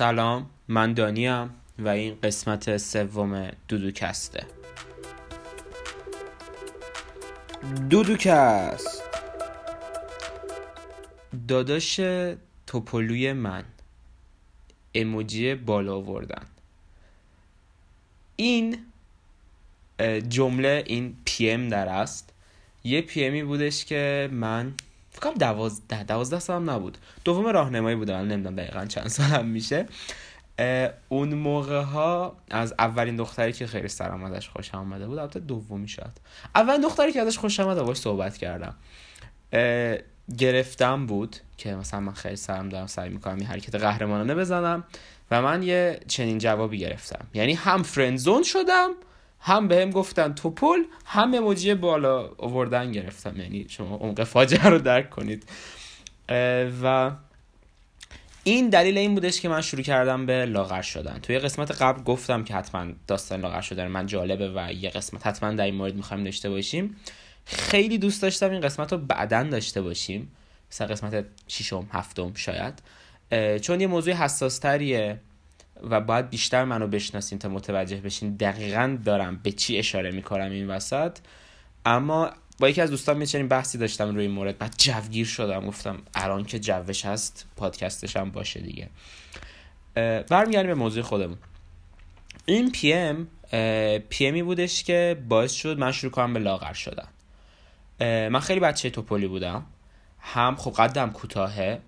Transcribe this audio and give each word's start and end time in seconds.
سلام 0.00 0.50
من 0.68 0.94
دانیم 0.94 1.50
و 1.78 1.88
این 1.88 2.18
قسمت 2.22 2.76
سوم 2.76 3.50
دودوکسته. 3.68 4.46
دودوکست. 7.90 9.02
داداش 11.48 12.00
توپلوی 12.66 13.32
من. 13.32 13.64
اموجی 14.94 15.54
بالا 15.54 15.96
آوردن. 15.96 16.46
این 18.36 18.78
جمله 20.28 20.84
این 20.86 21.16
پی 21.24 21.50
ام 21.50 21.68
در 21.68 21.88
است. 21.88 22.32
یه 22.84 23.02
پی 23.02 23.24
امی 23.24 23.42
بودش 23.42 23.84
که 23.84 24.28
من 24.32 24.74
فکرم 25.20 25.34
دوازده 25.34 26.04
دوازده 26.04 26.38
سالم 26.38 26.70
نبود. 26.70 26.98
دوم 27.24 27.46
راهنمایی 27.46 27.96
بودم 27.96 28.14
نمی‌دونم 28.14 28.56
دقیقا 28.56 28.86
چند 28.86 29.08
سالم 29.08 29.46
میشه. 29.46 29.86
اون 31.08 31.34
موقع 31.34 31.80
ها 31.82 32.36
از 32.50 32.74
اولین 32.78 33.16
دختری 33.16 33.52
که 33.52 33.66
خیلی 33.66 33.88
سرم 33.88 34.24
ازش 34.24 34.48
خوش 34.48 34.74
آمده 34.74 35.06
بود 35.06 35.18
البته 35.18 35.40
دومی 35.40 35.88
شد 35.88 36.12
اولین 36.54 36.80
دختری 36.80 37.12
که 37.12 37.20
ازش 37.20 37.38
خوش 37.38 37.60
آمده 37.60 37.82
باش 37.82 37.96
صحبت 37.96 38.36
کردم. 38.36 38.74
گرفتم 40.38 41.06
بود 41.06 41.36
که 41.56 41.74
مثلا 41.74 42.00
من 42.00 42.12
خیلی 42.12 42.36
سرم 42.36 42.68
دارم 42.68 42.86
سعی 42.86 43.08
می‌کنم 43.08 43.38
یه 43.38 43.46
حرکت 43.46 43.74
قهرمانانه 43.74 44.34
بزنم 44.34 44.84
و 45.30 45.42
من 45.42 45.62
یه 45.62 46.00
چنین 46.08 46.38
جوابی 46.38 46.78
گرفتم. 46.78 47.26
یعنی 47.34 47.54
هم 47.54 47.82
فرندزون 47.82 48.42
شدم 48.42 48.90
هم 49.40 49.68
به 49.68 49.82
هم 49.82 49.90
گفتن 49.90 50.34
توپل 50.34 50.78
هم 51.04 51.34
اموجی 51.34 51.74
بالا 51.74 52.30
آوردن 52.38 52.92
گرفتم. 52.92 53.40
یعنی 53.40 53.66
شما 53.68 53.96
عمق 53.96 54.24
فاجعه 54.24 54.68
رو 54.68 54.78
درک 54.78 55.10
کنید. 55.10 55.44
و 56.82 57.10
این 58.44 58.68
دلیل 58.68 58.98
این 58.98 59.14
بودش 59.14 59.40
که 59.40 59.48
من 59.48 59.60
شروع 59.60 59.82
کردم 59.82 60.26
به 60.26 60.44
لاغر 60.44 60.82
شدن. 60.82 61.18
توی 61.18 61.38
قسمت 61.38 61.82
قبل 61.82 62.02
گفتم 62.02 62.44
که 62.44 62.54
حتما 62.54 62.86
داستان 63.06 63.40
لاغر 63.40 63.60
شدن 63.60 63.86
من 63.86 64.06
جالبه 64.06 64.52
و 64.54 64.72
یه 64.72 64.90
قسمت 64.90 65.26
حتما 65.26 65.52
در 65.52 65.64
این 65.64 65.74
مورد 65.74 65.94
می‌خوایم 65.94 66.24
داشته 66.24 66.50
باشیم. 66.50 66.96
خیلی 67.44 67.98
دوست 67.98 68.22
داشتم 68.22 68.50
این 68.50 68.60
قسمت 68.60 68.92
رو 68.92 68.98
بعدا 68.98 69.42
داشته 69.42 69.82
باشیم. 69.82 70.32
مثلا 70.72 70.86
قسمت 70.86 71.24
ششم 71.48 71.86
هفتم 71.92 72.34
شاید. 72.34 72.82
چون 73.60 73.80
یه 73.80 73.86
موضوع 73.86 74.14
حساس 74.14 74.58
تریه 74.58 75.20
و 75.82 76.00
باید 76.00 76.30
بیشتر 76.30 76.64
منو 76.64 76.86
بشناسین 76.86 77.38
تا 77.38 77.48
متوجه 77.48 77.96
بشین 77.96 78.36
دقیقا 78.36 78.98
دارم 79.04 79.40
به 79.42 79.52
چی 79.52 79.78
اشاره 79.78 80.10
می‌کنم 80.10 80.50
این 80.50 80.70
وسط. 80.70 81.18
اما 81.86 82.30
با 82.58 82.68
یکی 82.68 82.80
از 82.80 82.90
دوستان 82.90 83.16
میچنین 83.16 83.48
بحثی 83.48 83.78
داشتم 83.78 84.14
روی 84.14 84.22
این 84.22 84.34
مورد. 84.34 84.58
بعد 84.58 84.74
جوگیر 84.78 85.26
شدم 85.26 85.66
گفتم 85.66 85.98
الان 86.14 86.44
که 86.44 86.58
جوش 86.58 87.04
هست 87.04 87.46
پادکستش 87.56 88.16
هم 88.16 88.30
باشه 88.30 88.60
دیگه. 88.60 88.88
برمیگردیم 90.30 90.66
به 90.66 90.74
موضوع 90.74 91.02
خودمون. 91.02 91.38
این 92.46 92.72
پی 92.72 92.92
ام 92.92 93.28
پی 93.98 94.26
امی 94.26 94.42
بودش 94.42 94.84
که 94.84 95.22
باعث 95.28 95.52
شد 95.52 95.78
من 95.78 95.92
شروع 95.92 96.12
کنم 96.12 96.34
به 96.34 96.40
لاغر 96.40 96.72
شدن. 96.72 97.08
من 98.28 98.40
خیلی 98.40 98.60
بچه 98.60 98.90
توپلی 98.90 99.26
بودم. 99.26 99.66
هم 100.20 100.56
خب 100.56 100.70
قدم 100.70 101.10
کوتاهه 101.10 101.80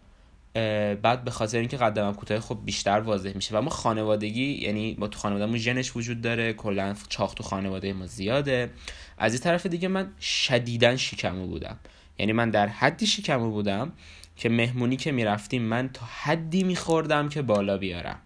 بعد 1.03 1.25
به 1.25 1.31
خاطر 1.31 1.59
اینکه 1.59 1.77
قدمم 1.77 2.15
کوتاه 2.15 2.41
خب 2.41 2.59
بیشتر 2.65 3.01
واضح 3.01 3.33
میشه. 3.35 3.59
و 3.59 3.61
ما 3.61 3.71
خانوادگی 3.71 4.53
یعنی 4.53 4.97
ما 4.99 5.09
تو 5.09 5.19
خانوادهمون 5.19 5.57
ژنش 5.57 5.97
وجود 5.97 6.21
داره 6.21 6.53
کلا 6.53 6.95
چاخ 7.09 7.35
تو 7.35 7.43
خانواده 7.43 7.93
ما 7.93 8.07
زیاده. 8.07 8.71
از 9.19 9.33
این 9.33 9.43
طرف 9.43 9.67
دیگه 9.67 9.89
من 9.89 10.11
شدیدا 10.21 10.97
شکمو 10.97 11.47
بودم. 11.47 11.77
یعنی 12.19 12.33
من 12.33 12.51
در 12.51 12.67
حدی 12.67 13.07
شکمو 13.07 13.51
بودم 13.51 13.93
که 14.37 14.49
مهمونی 14.49 14.97
که 14.97 15.13
می‌رفتیم 15.13 15.63
من 15.63 15.89
تا 15.89 16.07
حدی 16.23 16.65
میخوردم 16.65 17.29
که 17.29 17.43
بالا 17.43 17.79
بیارم. 17.79 18.19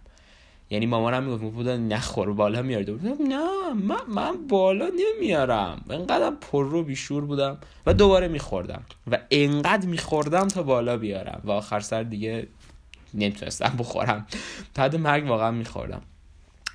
یعنی 0.69 0.85
مامانم 0.85 1.23
می‌گفت 1.23 1.43
بودن 1.43 1.87
نخور 1.87 2.33
بالا 2.33 2.61
میارده 2.61 3.13
نه 3.27 3.73
من, 3.73 3.97
من 4.07 4.47
بالا 4.47 4.87
نمیارم. 5.15 5.85
انقدر 5.89 6.31
پر 6.41 6.65
رو 6.65 6.83
بیشور 6.83 7.25
بودم 7.25 7.57
و 7.85 7.93
دوباره 7.93 8.27
میخوردم. 8.27 8.83
و 9.11 9.17
انقدر 9.31 9.87
میخوردم 9.87 10.47
تا 10.47 10.63
بالا 10.63 10.97
بیارم. 10.97 11.41
و 11.43 11.51
آخر 11.51 11.79
سر 11.79 12.03
دیگه 12.03 12.47
نمی‌تونستم 13.13 13.73
بخورم. 13.79 14.27
تا 14.73 14.83
حد 14.83 14.95
مرگ 14.95 15.29
واقعا 15.29 15.51
میخوردم. 15.51 16.01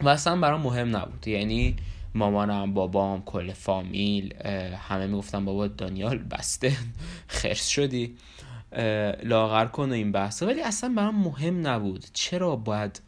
و 0.00 0.08
اصلا 0.08 0.36
برام 0.36 0.60
مهم 0.60 0.96
نبود. 0.96 1.28
یعنی 1.28 1.76
مامانم 2.14 2.74
بابام 2.74 3.22
کل 3.24 3.52
فامیل 3.52 4.34
همه 4.88 5.06
می‌گفتن 5.06 5.44
بابا 5.44 5.66
دانیال 5.66 6.18
بسته. 6.18 6.72
خرس 7.28 7.68
شدی. 7.68 8.16
لاغر 9.22 9.66
کن 9.66 9.90
و 9.90 9.92
این 9.92 10.12
بحثه 10.12 10.46
ولی 10.46 10.62
اصلا 10.62 10.94
برام 10.96 11.14
مهم 11.22 11.66
نبود. 11.66 12.04
چرا 12.12 12.56
باید 12.56 13.00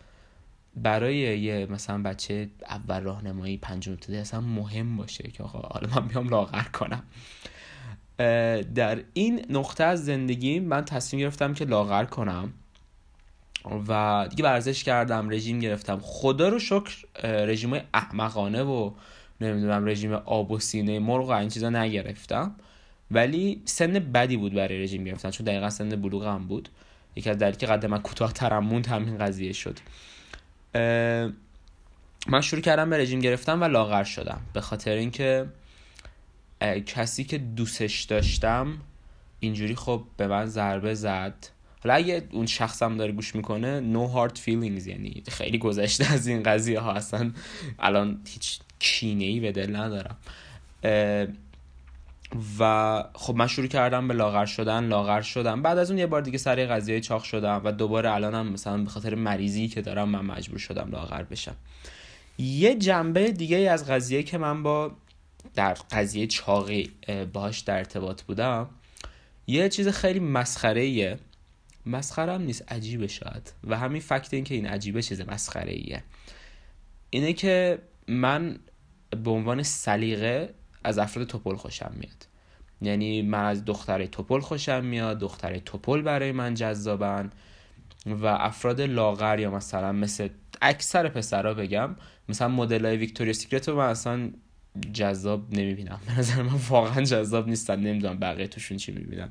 برای 0.77 1.17
یه 1.17 1.67
مثلا 1.67 2.03
بچه 2.03 2.49
اول 2.69 3.01
راهنمایی 3.01 3.57
پنجم 3.57 3.93
ابتدایی 3.93 4.21
اصلا 4.21 4.41
مهم 4.41 4.97
باشه 4.97 5.31
که 5.31 5.43
آقا 5.43 5.59
حالا 5.59 5.89
من 5.95 6.09
بیام 6.09 6.29
لاغر 6.29 6.63
کنم. 6.63 7.03
در 8.75 9.03
این 9.13 9.47
نقطه 9.51 9.85
از 9.85 10.05
زندگی 10.05 10.61
من 10.61 10.85
تصمیم 10.85 11.21
گرفتم 11.21 11.55
که 11.55 11.65
لاغر 11.65 12.05
کنم 12.05 12.53
و 13.89 14.27
دیگه 14.31 14.45
ورزش 14.45 14.85
کردم 14.85 15.31
رژیم 15.31 15.59
گرفتم. 15.59 15.99
خدا 16.03 16.49
رو 16.49 16.59
شکر 16.59 17.05
رژیم 17.25 17.81
احمقانه 17.95 18.63
و 18.63 18.91
نمی‌دونم 19.41 19.87
رژیم 19.87 20.13
آب 20.13 20.51
و 20.51 20.59
سینه 20.59 20.99
مرغ 20.99 21.29
و 21.29 21.33
این 21.33 21.49
چیزا 21.49 21.71
نگرفتم. 21.71 22.55
ولی 23.11 23.63
سن 23.65 23.93
بدی 23.93 24.37
بود 24.37 24.55
برای 24.55 24.83
رژیم 24.83 25.05
گرفتن 25.05 25.31
چون 25.31 25.47
دقیقا 25.47 25.71
سن 25.71 25.89
بلوغم 25.89 26.47
بود. 26.47 26.69
یکی 27.17 27.31
از 27.31 27.39
دلیلی 27.39 27.57
که 27.57 27.67
قد 27.67 27.87
من 27.87 27.99
کوتاه 27.99 28.33
ترم 28.33 28.65
موند 28.65 28.87
همین 28.87 29.19
قضیه 29.19 29.53
شد. 29.53 29.79
من 32.29 32.41
شروع 32.41 32.63
کردم 32.63 32.91
به 32.91 32.99
رژیم 32.99 33.21
گرفتم 33.21 33.61
و 33.61 33.65
لاغر 33.65 34.05
شدم. 34.05 34.41
به 34.53 34.61
خاطر 34.61 34.91
اینکه 34.91 35.47
کسی 36.87 37.25
که 37.25 37.39
دوستش 37.39 38.03
داشتم 38.03 38.79
اینجوری 39.41 39.75
خب 39.75 40.03
به 40.17 40.27
من 40.27 40.47
ضربه 40.47 40.95
زد. 40.95 41.35
حالا 41.85 41.95
اگه 41.95 42.23
اون 42.31 42.47
شخصم 42.47 42.97
داره 42.97 43.13
گوش 43.13 43.35
می‌کنه 43.35 43.81
no 43.93 44.15
hard 44.17 44.37
feelings 44.39 44.87
یعنی 44.87 45.23
خیلی 45.29 45.59
گذشته 45.59 46.13
از 46.13 46.27
این 46.27 46.43
قضیه 46.43 46.81
ها 46.81 46.93
اصلا 46.93 47.31
الان 47.79 48.21
هیچ 48.27 48.59
کینه 48.79 49.25
ای 49.25 49.41
به 49.41 49.53
دل 49.53 49.77
ندارم. 49.77 50.17
و 52.59 53.05
خب 53.15 53.35
من 53.35 53.47
شروع 53.47 53.67
کردم 53.67 54.09
به 54.09 54.15
لاغر 54.15 54.47
شدن 54.47 54.85
لاغر 54.85 55.21
شدم. 55.21 55.63
بعد 55.63 55.79
از 55.79 55.91
اون 55.91 55.99
یه 55.99 56.07
بار 56.07 56.21
دیگه 56.21 56.39
سر 56.39 56.67
قضیه 56.67 57.01
چاق 57.01 57.23
شدم 57.23 57.61
و 57.65 57.73
دوباره 57.73 58.13
الانم 58.13 58.53
مثلا 58.53 58.79
به 58.79 58.91
خاطر 58.91 59.15
مریضی 59.15 59.69
که 59.69 59.83
دارم 59.83 60.09
من 60.09 60.25
مجبور 60.25 60.59
شدم 60.59 60.91
لاغر 60.91 61.23
بشم. 61.23 61.57
یه 62.39 62.75
جنبه 62.75 63.33
دیگه 63.33 63.57
از 63.57 63.91
قضیه 63.91 64.23
که 64.23 64.39
من 64.39 64.63
با 64.63 64.93
در 65.55 65.75
قضیه 65.75 66.27
چاقی 66.27 66.91
باهاش 67.33 67.61
در 67.61 67.77
ارتباط 67.77 68.23
بودم 68.23 68.71
یه 69.47 69.69
چیز 69.69 69.89
خیلی 69.89 70.21
مسخره 70.21 70.81
ایه 70.81 71.19
مسخره 71.87 72.33
هم 72.33 72.43
نیست 72.43 72.73
عجیبه 72.73 73.07
شاید. 73.07 73.53
و 73.65 73.79
همین 73.79 74.01
فکت 74.01 74.35
این 74.35 74.45
که 74.45 74.55
این 74.55 74.67
عجیبه 74.67 75.03
چیز 75.03 75.21
مسخره 75.21 75.73
ایه 75.73 76.03
اینه 77.11 77.33
که 77.33 77.79
من 78.09 78.59
به 79.25 79.31
عنوان 79.31 79.63
سلیقه 79.63 80.55
از 80.85 80.99
افراد 80.99 81.27
توپل 81.27 81.57
خوشم 81.57 81.93
میاد. 81.97 82.27
یعنی 82.83 83.23
من 83.23 83.45
از 83.45 83.65
دختر 83.65 84.07
توپل 84.07 84.41
خوشم 84.41 84.85
میاد 84.85 85.19
دختر 85.19 85.59
توپل 85.59 86.03
برای 86.03 86.33
من 86.33 86.55
جذابن 86.55 87.31
و 88.07 88.27
افراد 88.27 88.81
لاغر 88.81 89.39
یا 89.39 89.51
مثلا 89.51 89.93
مثل 89.93 90.29
اکثر 90.63 91.09
پسرا 91.09 91.55
بگم 91.55 91.97
مثلا 92.29 92.49
مدل 92.49 92.87
های 92.87 92.97
Victoria 92.97 93.33
Secret 93.33 93.69
رو 93.69 93.77
من 93.77 93.89
اصلا 93.89 94.31
جذاب 94.93 95.55
نمی‌بینم. 95.55 96.01
به 96.07 96.19
نظر 96.19 96.43
من 96.43 96.61
واقعا 96.69 97.03
جذاب 97.03 97.49
نیستن 97.49 97.81
نمی‌دونم 97.81 98.19
بقیه 98.19 98.47
توشون 98.47 98.77
چی 98.77 98.93
می‌بینن 98.93 99.31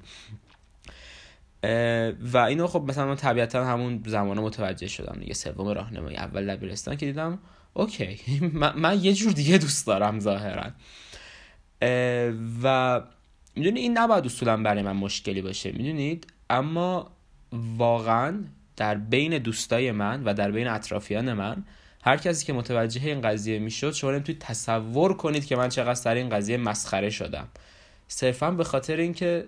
و 2.33 2.37
اینو 2.37 2.67
خب 2.67 2.83
مثلا 2.87 3.05
من 3.05 3.15
طبیعتا 3.15 3.65
همون 3.65 4.03
زمان 4.05 4.39
متوجه 4.39 4.87
شدم 4.87 5.19
دیگه. 5.19 5.33
سوم 5.33 5.67
راهنمایی 5.67 6.17
اول 6.17 6.55
دبیرستان 6.55 6.97
که 6.97 7.05
دیدم 7.05 7.39
okay 7.73 8.19
من, 8.53 8.79
من 8.79 9.03
یه 9.03 9.13
جور 9.13 9.31
دیگه 9.31 9.57
دوست 9.57 9.87
دارم 9.87 10.19
ظاهرا. 10.19 10.71
و 12.63 13.01
می‌دونی 13.55 13.79
این 13.79 13.97
نباید 13.97 14.25
اصولا 14.25 14.57
برای 14.57 14.81
من 14.81 14.91
مشکلی 14.91 15.41
باشه 15.41 15.71
می‌دونید؟ 15.71 16.27
اما 16.49 17.11
واقعا 17.77 18.43
در 18.75 18.95
بین 18.95 19.37
دوستای 19.37 19.91
من 19.91 20.23
و 20.23 20.33
در 20.33 20.51
بین 20.51 20.67
اطرافیان 20.67 21.33
من 21.33 21.63
هر 22.03 22.17
کسی 22.17 22.45
که 22.45 22.53
متوجه 22.53 23.05
این 23.05 23.21
قضیه 23.21 23.59
می‌شد 23.59 23.91
شما 23.91 24.11
نمی‌تونید 24.11 24.41
تصور 24.41 25.17
کنید 25.17 25.45
که 25.45 25.55
من 25.55 25.69
چقدر 25.69 25.93
سر 25.93 26.15
این 26.15 26.29
قضیه 26.29 26.57
مسخره 26.57 27.09
شدم. 27.09 27.47
صرفا 28.07 28.51
به 28.51 28.63
خاطر 28.63 28.97
اینکه 28.97 29.45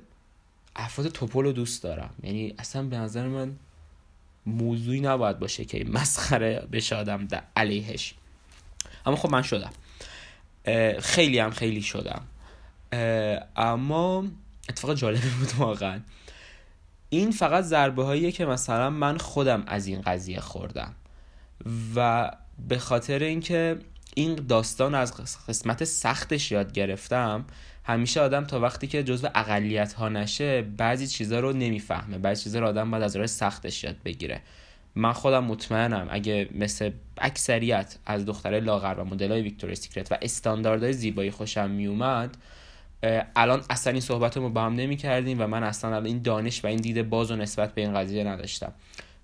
افراد 0.75 1.07
توپل 1.07 1.51
دوست 1.51 1.83
دارم. 1.83 2.09
یعنی 2.23 2.55
اصلا 2.59 2.83
به 2.83 2.97
نظر 2.97 3.27
من 3.27 3.51
موضوعی 4.45 4.99
نباید 4.99 5.39
باشه 5.39 5.65
که 5.65 5.85
مسخره 5.89 6.67
بشه 6.71 6.95
آدم 6.95 7.25
در 7.25 7.43
علیهش. 7.55 8.13
اما 9.05 9.15
خب 9.15 9.29
من 9.31 9.41
شدم. 9.41 9.71
خیلی 10.99 11.39
هم 11.39 11.49
خیلی 11.49 11.81
شدم. 11.81 12.21
اما 13.55 14.25
اتفاق 14.69 14.93
جالبی 14.93 15.29
بود 15.39 15.51
واقعا. 15.57 15.99
این 17.09 17.31
فقط 17.31 17.63
ضربه 17.63 18.03
هاییه 18.03 18.31
که 18.31 18.45
مثلا 18.45 18.89
من 18.89 19.17
خودم 19.17 19.63
از 19.67 19.87
این 19.87 20.01
قضیه 20.01 20.39
خوردم. 20.39 20.95
و 21.95 22.31
به 22.67 22.77
خاطر 22.77 23.19
اینکه 23.19 23.79
این 24.15 24.35
داستان 24.35 24.95
از 24.95 25.13
قسمت 25.47 25.83
سختش 25.83 26.51
یاد 26.51 26.73
گرفتم 26.73 27.45
همیشه 27.83 28.21
آدم 28.21 28.45
تا 28.45 28.59
وقتی 28.59 28.87
که 28.87 29.03
جزو 29.03 29.27
اقلیت 29.35 29.93
ها 29.93 30.09
نشه 30.09 30.61
بعضی 30.61 31.07
چیزا 31.07 31.39
رو 31.39 31.53
نمی‌فهمه. 31.53 32.17
بعضی 32.17 32.43
چیزا 32.43 32.59
رو 32.59 32.67
آدم 32.67 32.91
باید 32.91 33.03
از 33.03 33.15
راه 33.15 33.27
سختش 33.27 33.83
یاد 33.83 33.95
بگیره. 34.05 34.41
من 34.95 35.13
خودم 35.13 35.43
مطمئنم 35.43 36.07
اگه 36.09 36.49
مثل 36.51 36.91
اکثریت 37.17 37.97
از 38.05 38.25
دختره 38.25 38.59
لاغر 38.59 38.95
و 38.97 39.05
مدل 39.05 39.31
های 39.31 39.41
ویکتور 39.41 39.73
سیکرت 39.73 40.11
و 40.11 40.17
استانداردهای 40.21 40.93
زیبایی 40.93 41.31
خوشم 41.31 41.69
میومد 41.69 42.37
الان 43.35 43.63
اصلا 43.69 43.93
این 43.93 44.01
صحبت 44.01 44.37
رو 44.37 44.49
با 44.49 44.61
هم 44.61 44.73
نمی 44.75 44.97
کردیم 44.97 45.41
و 45.41 45.47
من 45.47 45.63
اصلا 45.63 46.01
این 46.01 46.21
دانش 46.21 46.63
و 46.63 46.67
این 46.67 46.77
دیده 46.77 47.03
باز 47.03 47.31
و 47.31 47.35
نسبت 47.35 47.73
به 47.73 47.81
این 47.81 47.93
قضیه 47.93 48.23
نداشتم. 48.23 48.73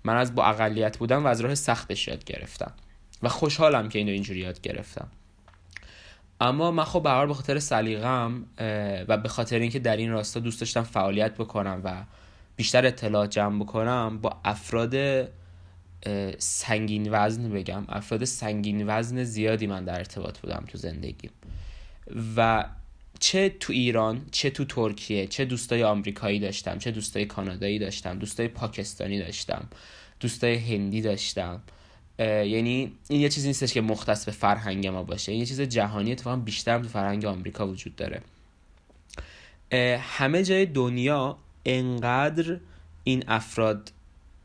من 0.04 0.16
از 0.16 0.34
با 0.34 0.44
اقلیت 0.44 0.98
بودم 0.98 1.24
و 1.24 1.26
از 1.26 1.40
راه 1.40 1.54
سختش 1.54 2.08
یاد 2.08 2.24
گرفتم 2.24 2.72
و 3.22 3.28
خوشحالم 3.28 3.88
که 3.88 3.98
اینو 3.98 4.12
اینجوری 4.12 4.40
یاد 4.40 4.60
گرفتم. 4.60 5.08
اما 6.40 6.70
من 6.70 6.84
خب 6.84 7.02
به 7.02 7.26
به 7.26 7.34
خاطر 7.34 7.58
سلیقم 7.58 8.44
و 9.08 9.16
به 9.16 9.28
خاطر 9.28 9.58
اینکه 9.58 9.78
در 9.78 9.96
این 9.96 10.10
راستا 10.10 10.40
دوست 10.40 10.60
داشتم 10.60 10.82
فعالیت 10.82 11.34
بکنم 11.34 11.80
و 11.84 12.02
بیشتر 12.56 12.86
اطلاعات 12.86 13.30
جمع 13.30 13.64
بکنم 13.64 14.18
با 14.18 14.36
افراد 14.44 14.94
سنگین 16.38 17.08
وزن 17.12 17.50
بگم. 17.50 17.84
افراد 17.88 18.24
سنگین 18.24 18.84
وزن 18.86 19.24
زیادی 19.24 19.66
من 19.66 19.84
در 19.84 19.98
ارتباط 19.98 20.38
بودم 20.38 20.64
تو 20.68 20.78
زندگی. 20.78 21.30
و 22.36 22.64
چه 23.20 23.48
تو 23.60 23.72
ایران 23.72 24.26
چه 24.30 24.50
تو 24.50 24.64
ترکیه 24.64 25.26
چه 25.26 25.44
دوستای 25.44 25.84
آمریکایی 25.84 26.38
داشتم 26.40 26.78
چه 26.78 26.90
دوستای 26.90 27.24
کانادایی 27.24 27.78
داشتم 27.78 28.18
دوستای 28.18 28.48
پاکستانی 28.48 29.18
داشتم 29.18 29.68
دوستای 30.20 30.54
هندی 30.54 31.00
داشتم. 31.00 31.62
یعنی 32.18 32.92
این 33.08 33.20
یه 33.20 33.28
چیزی 33.28 33.48
نیستش 33.48 33.72
که 33.72 33.80
مختص 33.80 34.24
به 34.24 34.32
فرهنگ 34.32 34.86
ما 34.86 35.02
باشه. 35.02 35.32
این 35.32 35.40
یه 35.40 35.46
چیز 35.46 35.60
جهانی 35.60 36.12
اتفاقا 36.12 36.36
بیشتر 36.36 36.78
تو 36.78 36.88
فرهنگ 36.88 37.24
آمریکا 37.24 37.68
وجود 37.68 37.96
داره. 37.96 38.22
همه 39.98 40.42
جای 40.42 40.66
دنیا 40.66 41.38
انقدر 41.66 42.58
این 43.04 43.24
افراد 43.28 43.92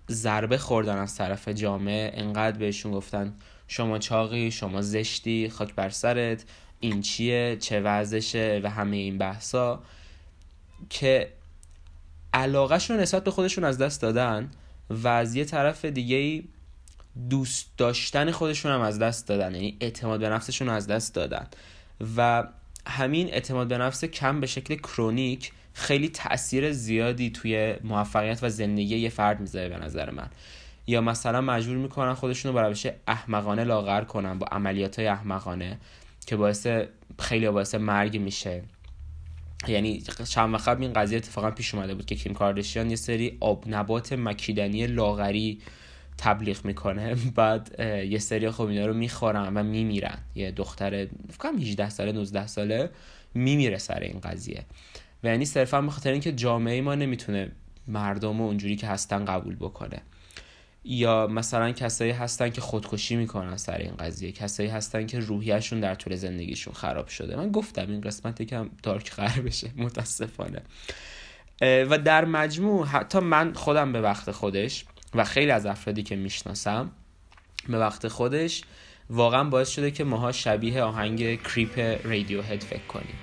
ضربه 0.09 0.57
خوردن 0.57 0.98
از 0.98 1.15
طرف 1.15 1.48
جامعه 1.48 2.12
انقدر 2.13 2.57
بهشون 2.57 2.92
گفتن 2.92 3.33
شما 3.68 4.00
چاقی 4.00 4.51
شما 4.51 4.81
زشتی 4.81 5.50
خاک 5.50 5.75
بر 5.75 5.89
سرت 5.89 6.45
این 6.80 7.01
چیه 7.01 7.57
چه 7.59 7.81
وضعشه 7.81 8.62
و 8.63 8.69
همه 8.69 8.98
این 8.98 9.18
بحثا 9.18 9.83
که 10.89 11.33
علاقهشون 12.33 13.00
نسبت 13.00 13.24
به 13.24 13.31
خودشون 13.31 13.63
از 13.63 13.77
دست 13.77 14.01
دادن 14.01 14.51
و 14.89 15.07
از 15.07 15.36
یه 15.36 15.45
طرف 15.45 15.86
دیگه 15.86 16.44
دوست 17.30 17.68
داشتن 17.77 18.31
خودشون 18.31 18.71
هم 18.71 18.81
از 18.81 19.00
دست 19.00 19.27
دادن 19.27 19.56
یعنی 19.56 19.77
اعتماد 19.80 20.19
به 20.19 20.30
نفسشون 20.30 20.69
از 20.69 20.88
دست 20.88 21.15
دادن. 21.15 21.48
و 22.18 22.48
همین 22.88 23.27
اعتماد 23.27 23.68
به 23.68 23.77
نفس 23.77 24.06
کم 24.06 24.39
به 24.39 24.48
شکل 24.48 24.75
کرونیک 24.75 25.51
خیلی 25.77 26.09
تاثیر 26.09 26.71
زیادی 26.71 27.29
توی 27.29 27.75
موفقیت 27.83 28.39
و 28.44 28.50
زندگی 28.50 28.97
یه 28.97 29.09
فرد 29.09 29.39
می‌ذاره 29.39 29.69
به 29.69 29.77
نظر 29.77 30.12
من. 30.12 30.27
یا 30.88 31.01
مثلا 31.01 31.41
مجبور 31.41 31.77
می‌کنن 31.77 32.13
خودشون 32.13 32.51
رو 32.51 32.56
برای 32.56 32.75
احمقانه 33.07 33.63
لاغر 33.63 34.03
کنن 34.03 34.39
با 34.39 34.47
عملیات 34.51 35.00
های 35.00 35.07
احمقانه 35.07 35.77
که 36.25 36.35
باعث 36.35 36.68
خیلی 37.19 37.50
باعث 37.50 37.75
مرگ 37.75 38.18
میشه. 38.18 38.63
یعنی 39.68 40.01
چند 40.29 40.53
وقت 40.53 40.68
این 40.68 40.94
قضیه 40.94 41.18
اتفاقا 41.18 41.51
پیش 41.51 41.75
اومده 41.75 41.95
بود 41.95 42.06
که 42.06 42.15
کیم 42.15 42.33
کاردشیان 42.33 42.89
یه 42.89 42.95
سری 42.95 43.38
آب 43.39 43.63
نبات 43.68 44.13
مکیدنی 44.13 44.88
لاغری 44.88 45.62
تبلیغ 46.18 46.65
می‌کنه. 46.65 47.15
بعد 47.35 47.79
یه 48.09 48.19
سری 48.19 48.51
خب 48.51 48.65
اینا 48.65 48.85
رو 48.85 48.94
می‌خورن 48.94 49.53
و 49.57 49.63
میمیرن. 49.63 50.18
یه 50.35 50.51
دختر 50.51 51.07
فکرم 51.31 51.57
18 51.57 51.89
ساله 51.89 52.12
19 52.12 52.47
ساله 52.47 52.89
میمیره 53.33 53.77
سر 53.77 54.00
این 54.00 54.19
قضیه. 54.19 54.65
و 55.24 55.28
یعنی 55.28 55.46
صرفا 55.46 55.81
به 55.81 55.92
خاطر 55.92 56.12
اینکه 56.12 56.31
جامعه 56.31 56.81
ما 56.81 56.96
نمی‌تونه 56.96 57.52
مردم 57.88 58.42
اونجوری 58.42 58.75
که 58.75 58.88
هستن 58.88 59.25
قبول 59.25 59.56
بکنه. 59.56 60.02
یا 60.84 61.28
مثلا 61.28 61.72
کسایی 61.72 62.12
هستن 62.12 62.50
که 62.50 62.62
خودکشی 62.62 63.16
می‌کنن 63.16 63.58
سر 63.58 63.78
این 63.78 63.96
قضیه. 63.96 64.31
کسایی 64.31 64.69
هستن 64.69 65.06
که 65.06 65.19
روحیشون 65.19 65.80
در 65.80 65.96
طول 65.96 66.16
زندگیشون 66.16 66.74
خراب 66.74 67.08
شده. 67.08 67.36
من 67.36 67.52
گفتم 67.52 67.92
این 67.92 68.02
قسمت 68.02 68.42
یکم 68.42 68.69
دارک 68.84 69.12
قرار 69.12 69.42
بشه. 69.42 69.72
متاسفانه. 69.86 70.62
و 71.62 71.98
در 71.98 72.25
مجموع 72.25 72.88
حتی 72.88 73.20
من 73.20 73.54
خودم 73.54 73.92
به 73.92 74.02
وقت 74.02 74.31
خودش 74.31 74.86
و 75.16 75.24
خیلی 75.24 75.52
از 75.52 75.66
افرادی 75.66 76.04
که 76.04 76.16
می‌شناسم 76.16 76.92
به 77.70 77.78
وقت 77.78 78.08
خودش 78.08 78.63
واقعا 79.10 79.44
باعث 79.44 79.70
شده 79.70 79.92
که 79.92 80.04
ماها 80.04 80.31
شبیه 80.31 80.84
آهنگ 80.84 81.42
کریپ 81.42 81.80
رادیو 82.06 82.42
هد 82.42 82.63
فکر 82.63 82.88
کنیم. 82.88 83.16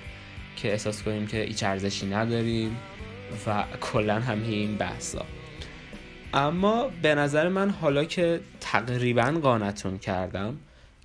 که 0.56 0.72
احساس 0.72 1.02
کنیم 1.02 1.26
که 1.26 1.42
هیچ 1.42 1.62
ارزشی 1.62 2.06
نداریم 2.06 2.76
و 3.46 3.64
کلا 3.80 4.20
همه 4.20 4.46
این 4.48 4.76
بحثا. 4.76 5.24
اما 6.34 6.90
به 7.02 7.14
نظر 7.14 7.48
من 7.48 7.70
حالا 7.70 8.04
که 8.04 8.40
تقریبا 8.60 9.40
قانتون 9.42 9.98
کردم 9.98 10.56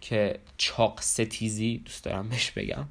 که 0.02 0.40
چاق 0.58 1.02
ستیزی 1.02 1.78
دوست 1.78 2.04
دارم 2.04 2.30
بهش 2.30 2.52
بگم 2.52 2.86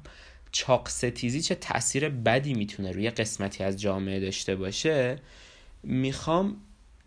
چاق 0.51 0.89
ستیزی 0.89 1.41
چه 1.41 1.55
تاثیر 1.55 2.09
بدی 2.09 2.53
می‌تونه 2.53 2.91
روی 2.91 3.09
قسمتی 3.09 3.63
از 3.63 3.81
جامعه 3.81 4.19
داشته 4.19 4.55
باشه 4.55 5.19
می‌خوام 5.83 6.55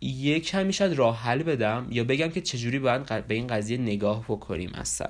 یه 0.01 0.39
کمی 0.39 0.73
شاید 0.73 0.93
راه 0.93 1.19
حل 1.21 1.43
بدم 1.43 1.87
یا 1.89 2.03
بگم 2.03 2.29
که 2.29 2.41
چجوری 2.41 2.79
باید 2.79 3.27
به 3.27 3.35
این 3.35 3.47
قضیه 3.47 3.77
نگاه 3.77 4.23
بکنیم 4.23 4.71
اصلا. 4.73 5.07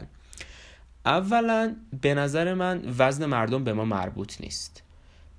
اولا 1.06 1.76
به 2.02 2.14
نظر 2.14 2.54
من 2.54 2.82
وزن 2.98 3.26
مردم 3.26 3.64
به 3.64 3.74
ما 3.74 3.86
مربوط 3.86 4.42
نیست. 4.42 4.84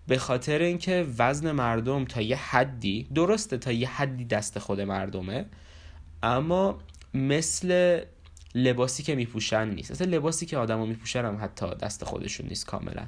به 0.06 0.19
خاطر 0.19 0.58
اینکه 0.58 1.06
وزن 1.19 1.52
مردم 1.52 2.05
تا 2.05 2.20
یه 2.20 2.37
حدی 2.37 3.08
درسته 3.14 3.58
تا 3.58 3.72
یه 3.72 3.88
حدی 3.88 4.25
دست 4.25 4.58
خود 4.58 4.81
مردمه 4.81 5.44
اما 6.22 6.78
مثل 7.14 8.00
لباسی 8.55 9.02
که 9.02 9.14
میپوشن 9.14 9.69
نیست. 9.69 9.90
اصلا 9.90 10.06
لباسی 10.06 10.46
که 10.46 10.56
آدما 10.56 10.87
میپوشن 10.87 11.25
هم 11.25 11.38
حتی 11.43 11.66
دست 11.75 12.05
خودشون 12.05 12.46
نیست 12.46 12.66
کاملا. 12.66 13.06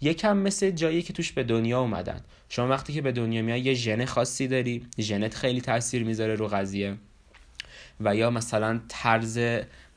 یکم 0.00 0.36
مثل 0.36 0.70
جایی 0.70 1.02
که 1.02 1.12
توش 1.12 1.32
به 1.32 1.44
دنیا 1.44 1.80
اومدن. 1.80 2.20
شما 2.48 2.68
وقتی 2.68 2.92
که 2.92 3.02
به 3.02 3.12
دنیا 3.12 3.42
میای 3.42 3.60
یه 3.60 3.74
ژن 3.74 4.04
خاصی 4.04 4.48
داری 4.48 4.86
ژنت 5.00 5.34
خیلی 5.34 5.60
تاثیر 5.60 6.04
می‌ذاره 6.04 6.34
رو 6.34 6.48
قضیه. 6.48 6.96
و 8.00 8.16
یا 8.16 8.30
مثلا 8.30 8.80
طرز 8.88 9.38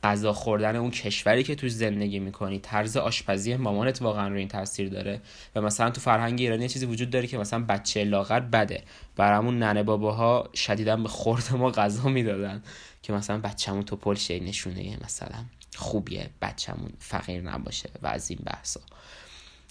غذا 0.04 0.34
خوردن 0.34 0.76
اون 0.76 0.92
کشوری 0.92 1.44
که 1.44 1.56
توش 1.56 1.72
زندگی 1.72 2.20
می‌کنی 2.20 2.60
طرز 2.60 2.98
آشپزی 2.98 3.56
مامانت 3.56 4.02
واقعا 4.02 4.28
رو 4.28 4.36
این 4.36 4.48
تاثیر 4.48 4.90
داره. 4.90 5.22
و 5.56 5.62
مثلا 5.62 5.90
تو 5.90 6.02
فرهنگ 6.02 6.42
ایرانی 6.42 6.70
چیزی 6.70 6.86
وجود 6.86 7.10
داره 7.10 7.28
که 7.28 7.38
مثلا 7.38 7.66
بچه 7.70 8.04
لاغر 8.04 8.40
بده. 8.40 8.84
برامون 9.16 9.60
ننه 9.60 9.84
باباها 9.84 10.50
شدیدا 10.56 10.96
به 10.96 11.10
خورد 11.10 11.50
ما 11.54 11.72
غذا 11.72 12.10
می‌دادن 12.10 12.64
که 13.02 13.14
مثلا 13.14 13.38
بچه‌مون 13.38 13.84
تو 13.84 13.96
پل 13.96 14.16
شی 14.16 14.40
نشونه 14.40 14.98
مثلا 15.04 15.46
خوبیه 15.76 16.30
بچه‌مون 16.42 16.92
فقیر 17.00 17.42
نباشه 17.42 17.90
و 18.02 18.08
از 18.08 18.30
این 18.30 18.40
بحثا. 18.46 18.82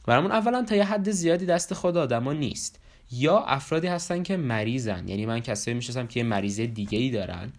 برامون 0.07 0.33
اولا 0.33 0.65
تا 0.65 0.77
یه 0.77 0.85
حد 0.85 1.11
زیادی 1.11 1.47
دست 1.47 1.75
خود 1.75 1.97
آدما 1.97 2.33
نیست. 2.33 2.81
یا 3.13 3.39
افرادی 3.39 3.87
هستن 3.87 4.23
که 4.23 4.37
مریضن 4.37 5.09
یعنی 5.09 5.27
من 5.27 5.41
کسایی 5.41 5.75
می‌شناسم 5.75 6.07
که 6.07 6.21
یه 6.21 6.25
مریضه 6.25 6.67
دیگه 6.67 6.99
ای 6.99 7.11
دارن 7.11 7.53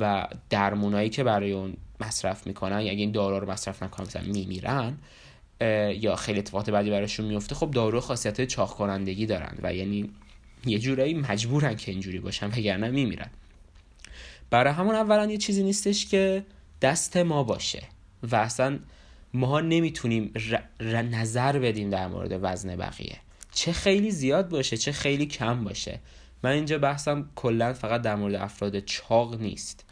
و 0.00 0.26
درمونایی 0.50 1.08
که 1.10 1.24
برای 1.24 1.52
اون 1.52 1.76
مصرف 2.00 2.46
می‌کنن 2.46 2.76
اگه 2.76 2.90
این 2.90 3.12
دارو 3.12 3.40
رو 3.40 3.50
مصرف 3.50 3.82
نکنن 3.82 4.06
مثلا 4.06 4.22
میمیرن 4.22 4.98
یا 6.00 6.16
خیلی 6.16 6.38
اتفاقات 6.38 6.70
بعدی 6.70 6.90
براشون 6.90 7.26
میفته 7.26 7.54
خب 7.54 7.70
دارو 7.70 8.00
خاصیت 8.00 8.44
چاق 8.44 8.70
کنندگی 8.70 9.26
دارن 9.26 9.58
و 9.62 9.74
یعنی 9.74 10.10
یه 10.66 10.78
جورایی 10.78 11.14
مجبورن 11.14 11.76
که 11.76 11.92
اینجوری 11.92 12.18
باشن 12.18 12.46
وگرنه 12.46 12.90
میمیرن. 12.90 13.30
برای 14.50 14.72
همون 14.72 14.94
اولا 14.94 15.26
یه 15.26 15.38
چیزی 15.38 15.62
نیستش 15.62 16.06
که 16.06 16.44
دست 16.82 17.16
ما 17.16 17.44
باشه 17.44 17.82
و 18.22 18.36
اصلا 18.36 18.78
ما 19.34 19.60
نمی‌تونیم 19.60 20.32
نظر 21.10 21.58
بدیم 21.58 21.90
در 21.90 22.06
مورد 22.06 22.38
وزن 22.42 22.76
بقیه. 22.76 23.16
چه 23.52 23.72
خیلی 23.72 24.10
زیاد 24.10 24.48
باشه 24.48 24.76
چه 24.76 24.92
خیلی 24.92 25.26
کم 25.26 25.64
باشه. 25.64 26.00
من 26.42 26.50
اینجا 26.50 26.78
بحثم 26.78 27.30
کلا 27.34 27.72
فقط 27.72 28.02
در 28.02 28.16
مورد 28.16 28.34
افراد 28.34 28.78
چاق 28.78 29.40
نیست. 29.40 29.84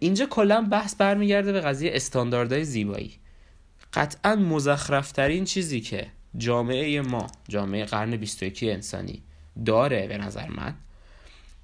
اینجا 0.00 0.26
کلا 0.26 0.62
بحث 0.62 0.94
برمیگرده 0.94 1.52
به 1.52 1.60
قضیه 1.60 1.90
استانداردهای 1.94 2.64
زیبایی. 2.64 3.12
قطعا 3.94 4.36
مزخرفترین 4.36 5.44
چیزی 5.44 5.80
که 5.80 6.06
جامعه 6.36 7.00
ما 7.00 7.26
جامعه 7.48 7.84
قرن 7.84 8.16
21 8.16 8.64
انسانی 8.64 9.22
داره 9.66 10.06
به 10.06 10.18
نظر 10.18 10.48
من 10.48 10.74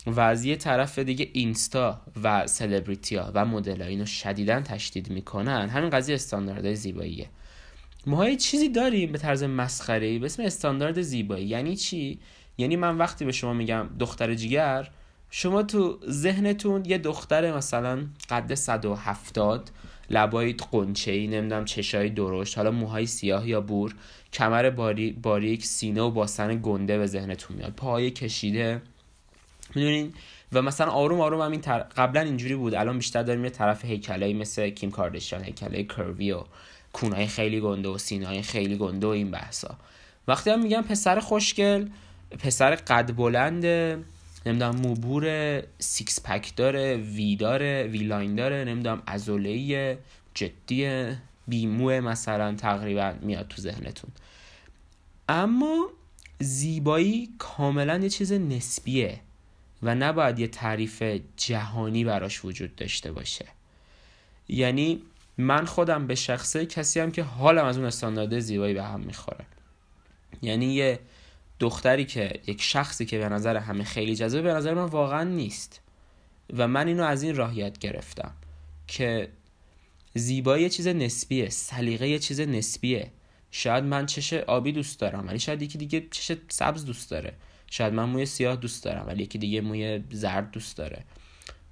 و 0.07 0.21
از 0.21 0.45
یه 0.45 0.57
طرف 0.57 0.99
دیگه 0.99 1.29
اینستا 1.33 2.00
و 2.23 2.47
سلبریتی 2.47 3.17
ها 3.17 3.31
و 3.35 3.45
مدل 3.45 3.83
اینو 3.83 4.07
شدیدا 4.07 4.61
تشدید 4.61 5.11
می‌کنن 5.11 5.69
همین 5.69 5.91
قضیه 5.91 6.15
استانداردهای 6.15 6.76
زیباییه. 6.76 7.29
ما 8.07 8.35
چیزی 8.35 8.69
داریم 8.69 9.12
به 9.12 9.19
طرز 9.19 9.43
مسخره 9.43 10.19
به 10.19 10.26
اسم 10.26 10.43
استاندارد 10.43 11.00
زیبایی. 11.00 11.47
یعنی 11.47 11.76
چی؟ 11.76 12.19
یعنی 12.59 12.76
من 12.76 12.99
وقتی 12.99 13.25
به 13.25 13.33
شما 13.33 13.53
میگم 13.53 13.88
دختر 13.99 14.35
جیگر 14.35 14.91
شما 15.38 15.62
تو 15.62 15.99
ذهنتون 16.09 16.85
یه 16.85 16.99
دختر 16.99 17.57
مثلا 17.57 18.07
قد 18.31 18.55
170 18.55 19.71
لبای 20.11 20.52
قنچه 20.52 21.12
ای 21.12 21.26
نمی‌دونم 21.26 21.64
چشای 21.64 22.11
درشت 22.11 22.59
حالا 22.59 22.71
موهای 22.71 23.07
سیاه 23.07 23.49
یا 23.49 23.61
بور 23.61 23.95
کمر 24.33 24.71
باری، 24.71 25.12
باریک 25.12 25.64
سینه 25.64 26.02
و 26.02 26.11
باسن 26.11 26.61
گنده 26.62 26.99
به 26.99 27.07
ذهنتون 27.07 27.57
میاد. 27.57 27.73
پای 27.73 28.11
کشیده. 28.11 28.83
می‌دونین؟ 29.75 30.14
و 30.52 30.62
مثلا 30.62 30.90
آروم 30.90 31.21
آروم 31.21 31.40
هم 31.40 31.50
این 31.50 31.61
تر... 31.61 31.78
قبلا 31.78 32.21
اینجوری 32.21 32.55
بود. 32.55 32.75
الان 32.75 32.99
بیشتر 32.99 33.23
داریم 33.23 33.45
یه 33.45 33.50
طرف 33.50 33.85
هیکلایی 33.85 34.35
مثل 34.35 34.71
کیم 34.71 34.90
کاردشیان 34.90 35.45
هیکلای 35.45 35.85
کروی 35.85 36.33
و 36.33 36.43
کونهای 36.93 37.26
خیلی 37.26 37.61
گنده 37.61 37.88
و 37.88 37.99
سینه 37.99 38.43
خیلی 38.43 38.76
گنده 38.76 39.07
و 39.07 39.11
این 39.11 39.31
بحثا. 39.31 39.76
وقتی 40.28 40.50
هم 40.50 40.62
میگم 40.62 40.83
پسر 40.83 41.21
خوشگل 41.21 41.88
پسر 42.38 42.75
قد 42.75 43.16
بلنده 43.16 44.05
نمی‌دونم 44.47 44.76
موبور 44.76 45.26
سیکس 45.79 46.21
پک 46.25 46.57
داره 46.57 46.97
وی 46.97 47.37
داره 47.37 47.88
وی 47.93 47.99
لاین 47.99 48.35
داره 48.35 48.65
نمی‌دونم 48.65 49.03
ازوله 49.07 49.99
جدی 50.35 51.09
بیمو 51.49 51.91
مثلا 51.91 52.55
تقریبا 52.55 53.15
میاد 53.23 53.49
تو 53.49 53.62
ذهنتون. 53.62 54.11
اما 55.29 55.88
زیبایی 56.38 57.29
کاملا 57.38 57.99
یه 57.99 58.09
چیز 58.09 58.33
نسبیه 58.33 59.21
و 59.83 59.95
نباید 59.95 60.38
یه 60.38 60.49
تعریف 60.49 61.03
جهانی 61.37 62.05
براش 62.05 62.45
وجود 62.45 62.76
داشته 62.76 63.12
باشه. 63.12 63.45
یعنی 64.49 65.03
من 65.38 65.65
خودم 65.65 66.07
به 66.07 66.15
شخصه 66.15 66.67
کسی 66.67 67.00
هم 67.00 67.11
که 67.11 67.23
حالم 67.23 67.65
از 67.65 67.76
اون 67.76 67.87
استاندارد 67.87 68.38
زیبایی 68.38 68.75
به 68.75 68.85
هم 68.85 69.00
می‌خوره. 69.00 69.45
یعنی 70.43 70.75
یه 70.75 70.99
دختری 71.61 72.05
که 72.05 72.41
یک 72.47 72.63
شخصی 72.63 73.07
که 73.07 73.19
به 73.19 73.29
نظر 73.29 73.57
همه 73.57 73.85
خیلی 73.85 74.17
جذابه 74.17 74.43
به 74.43 74.55
نظر 74.55 74.75
من 74.75 74.85
واقعا 74.85 75.25
نیست. 75.25 75.81
و 76.57 76.69
من 76.69 76.89
اینو 76.89 77.03
از 77.03 77.23
این 77.23 77.37
راه 77.37 77.55
گرفتم 77.71 78.35
که 78.87 79.29
زیبایی 80.15 80.71
چیز 80.71 80.89
نسبیه 80.89 81.49
سلیقه 81.49 82.09
یه 82.09 82.19
چیز 82.19 82.41
نسبیه. 82.41 83.11
شاید 83.51 83.85
من 83.85 84.07
چش 84.07 84.33
آبی 84.33 84.73
دوست 84.73 85.01
دارم 85.01 85.27
ولی 85.29 85.39
شاید 85.39 85.63
یکی 85.63 85.79
دیگه 85.79 86.07
چش 86.11 86.37
سبز 86.49 86.85
دوست 86.85 87.11
داره. 87.11 87.33
شاید 87.71 87.93
من 87.93 88.05
موی 88.05 88.27
سیاه 88.27 88.57
دوست 88.57 88.85
دارم 88.85 89.07
ولی 89.07 89.23
یکی 89.23 89.39
دیگه 89.39 89.61
موی 89.61 90.05
زرد 90.11 90.51
دوست 90.51 90.77
داره. 90.77 91.05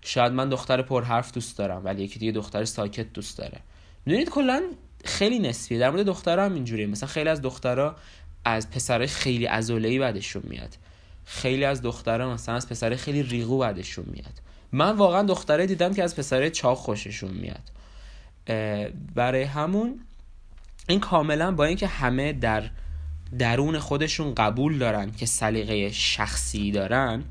شاید 0.00 0.32
من 0.32 0.48
دختر 0.48 0.82
پرحرف 0.82 1.32
دوست 1.32 1.58
دارم 1.58 1.84
ولی 1.84 2.02
یکی 2.02 2.18
دیگه 2.18 2.32
دختر 2.32 2.64
ساکت 2.64 3.12
دوست 3.12 3.38
داره. 3.38 3.60
می‌دونید 4.06 4.30
کلا 4.30 4.62
خیلی 5.04 5.38
نسبیه. 5.38 5.78
در 5.78 5.90
مورد 5.90 6.06
دخترها 6.06 6.44
هم 6.44 6.54
اینجوریه. 6.54 6.86
مثلا 6.86 7.08
خیلی 7.08 7.28
از 7.28 7.42
دخترها 7.42 7.96
از 8.44 8.70
پسر 8.70 9.06
خیلی 9.06 9.48
ای 9.48 9.98
بعدشون 9.98 10.42
میاد. 10.46 10.76
خیلی 11.24 11.64
از 11.64 11.82
دخترها 11.82 12.34
مثلا 12.34 12.54
از 12.54 12.68
پسر 12.68 12.96
خیلی 12.96 13.22
ریغو 13.22 13.58
بعدشون 13.58 14.04
میاد. 14.08 14.40
من 14.72 14.96
واقعا 14.96 15.22
دختره 15.22 15.66
دیدم 15.66 15.94
که 15.94 16.04
از 16.04 16.16
پسر 16.16 16.48
چاق 16.48 16.78
خوششون 16.78 17.30
میاد. 17.30 17.70
برای 19.14 19.42
همون 19.42 20.00
این 20.88 21.00
کاملا 21.00 21.52
با 21.52 21.64
اینکه 21.64 21.86
همه 21.86 22.32
در 22.32 22.70
درون 23.38 23.78
خودشون 23.78 24.34
قبول 24.34 24.78
دارن 24.78 25.12
که 25.12 25.26
سلیقه 25.26 25.90
شخصی 25.90 26.72
دارن 26.72 27.24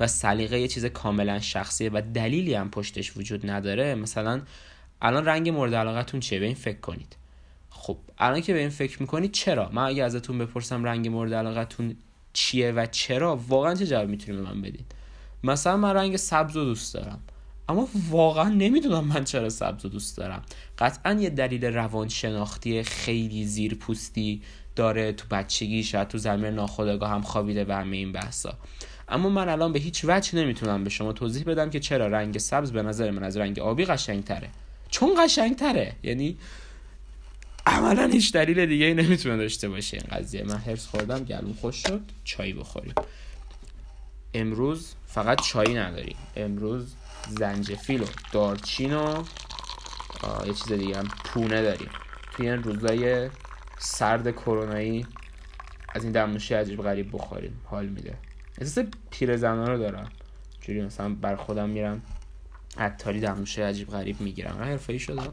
و 0.00 0.06
سلیقه 0.06 0.60
یه 0.60 0.68
چیز 0.68 0.84
کاملا 0.84 1.40
شخصیه 1.40 1.90
و 1.92 2.02
دلیلی 2.14 2.54
هم 2.54 2.70
پشتش 2.70 3.16
وجود 3.16 3.50
نداره 3.50 3.94
مثلا 3.94 4.42
الان 5.02 5.24
رنگ 5.24 5.48
مورد 5.48 5.74
علاقتون 5.74 6.20
چیه؟ 6.20 6.38
به 6.38 6.46
این 6.46 6.54
فکر 6.54 6.80
کنید. 6.80 7.16
خب 7.80 7.96
الان 8.18 8.40
که 8.40 8.52
به 8.52 8.58
این 8.58 8.68
فکر 8.68 9.00
می‌کنید 9.00 9.32
چرا؟ 9.32 9.70
من 9.72 9.82
اگه 9.82 10.04
ازتون 10.04 10.38
بپرسم 10.38 10.84
رنگ 10.84 11.08
مورد 11.08 11.34
علاقتون 11.34 11.96
چیه 12.32 12.72
و 12.72 12.86
چرا 12.86 13.36
واقعا 13.48 13.74
چه 13.74 13.86
جواب 13.86 14.08
می‌تونید 14.08 14.42
به 14.42 14.54
من 14.54 14.62
بدید 14.62 14.94
مثلا 15.44 15.76
من 15.76 15.94
رنگ 15.94 16.16
سبز 16.16 16.56
رو 16.56 16.64
دوست 16.64 16.94
دارم 16.94 17.20
اما 17.68 17.88
واقعا 18.10 18.48
نمی‌دونم 18.48 19.04
من 19.04 19.24
چرا 19.24 19.48
سبز 19.48 19.84
رو 19.84 19.90
دوست 19.90 20.16
دارم. 20.16 20.42
قطعا 20.78 21.12
یه 21.12 21.30
دلیل 21.30 21.64
روانشناختی 21.64 22.82
خیلی 22.82 23.44
زیرپوستی 23.44 24.42
داره 24.76 25.12
تو 25.12 25.26
بچگی 25.30 25.82
شاید 25.82 26.08
تو 26.08 26.18
زمین 26.18 26.54
ناخودآگاه 26.54 27.10
هم 27.10 27.22
خوابیده 27.22 27.64
و 27.64 27.72
همه 27.72 27.96
این 27.96 28.12
بحثا. 28.12 28.54
اما 29.08 29.28
من 29.28 29.48
الان 29.48 29.72
به 29.72 29.78
هیچ 29.78 30.04
وجه 30.08 30.38
نمی‌تونم 30.38 30.84
به 30.84 30.90
شما 30.90 31.12
توضیح 31.12 31.44
بدم 31.44 31.70
که 31.70 31.80
چرا 31.80 32.06
رنگ 32.06 32.38
سبز 32.38 32.72
به 32.72 32.82
نظر 32.82 33.10
من 33.10 33.22
از 33.22 33.36
رنگ 33.36 33.58
آبی 33.58 33.84
قشنگ 33.84 34.24
تره 34.24 34.48
چون 34.90 35.24
قشنگ 35.24 35.56
تره 35.56 35.92
یعنی 36.02 36.36
عملا 37.66 38.06
هیچ 38.06 38.32
دلیل 38.32 38.66
دیگه 38.66 38.86
ای 38.86 38.94
نمی‌تونه 38.94 39.36
داشته 39.36 39.68
باشه 39.68 39.96
این 39.96 40.18
قضیه. 40.18 40.44
من 40.44 40.56
هرس 40.56 40.86
خوردم 40.86 41.24
گلوم 41.24 41.52
خوش 41.52 41.76
شد 41.76 42.00
چای 42.24 42.52
بخوریم. 42.52 42.94
امروز 44.34 44.94
فقط 45.06 45.40
چای 45.42 45.74
نداریم. 45.74 46.16
امروز 46.36 46.94
زنجفیل 47.28 48.02
و 48.02 48.06
دارچین 48.32 48.94
و 48.94 49.24
یه 50.46 50.54
چیز 50.54 50.72
دیگه 50.72 50.96
هم 50.96 51.08
پونه 51.24 51.62
داریم. 51.62 51.88
توی 52.32 52.50
این 52.50 52.62
روزای 52.62 53.30
سرد 53.78 54.32
کرونایی 54.36 55.06
از 55.94 56.02
این 56.04 56.12
دمنوشی 56.12 56.54
عجیب 56.54 56.82
غریب 56.82 57.12
بخوریم. 57.12 57.60
حال 57.64 57.86
میده. 57.86 58.14
احساس 58.58 58.84
پیر 59.10 59.36
زنان 59.36 59.66
رو 59.66 59.78
دارم. 59.78 60.10
جوری 60.60 60.82
مثلا 60.82 61.08
بر 61.08 61.36
خودم 61.36 61.68
میرم 61.68 62.02
عطاری 62.78 63.20
دمنوشی 63.20 63.62
عجیب 63.62 63.90
غریب 63.90 64.20
می‌گیرم. 64.20 64.58
حرفه‌ای 64.62 64.98
شدم. 64.98 65.32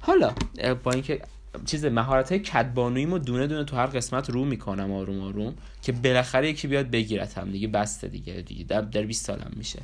حالا 0.00 0.34
با 0.82 0.92
اینکه 0.92 1.20
چیز 1.66 1.84
مهارت 1.84 2.32
های 2.32 2.40
کدبانویمو 2.40 3.18
دونه 3.18 3.46
دونه 3.46 3.64
تو 3.64 3.76
هر 3.76 3.86
قسمت 3.86 4.30
رو 4.30 4.44
می‌کنم 4.44 4.92
آروم 4.92 5.20
آروم 5.20 5.54
که 5.82 5.92
بالاخره 5.92 6.48
یکی 6.48 6.68
بیاد 6.68 6.90
بگیرتم 6.90 7.50
دیگه 7.50 7.68
بسته 7.68 8.08
دیگه 8.08 8.32
دیگه 8.32 8.64
در, 8.64 8.80
در 8.80 9.02
20 9.02 9.26
سالم 9.26 9.52
میشه. 9.56 9.82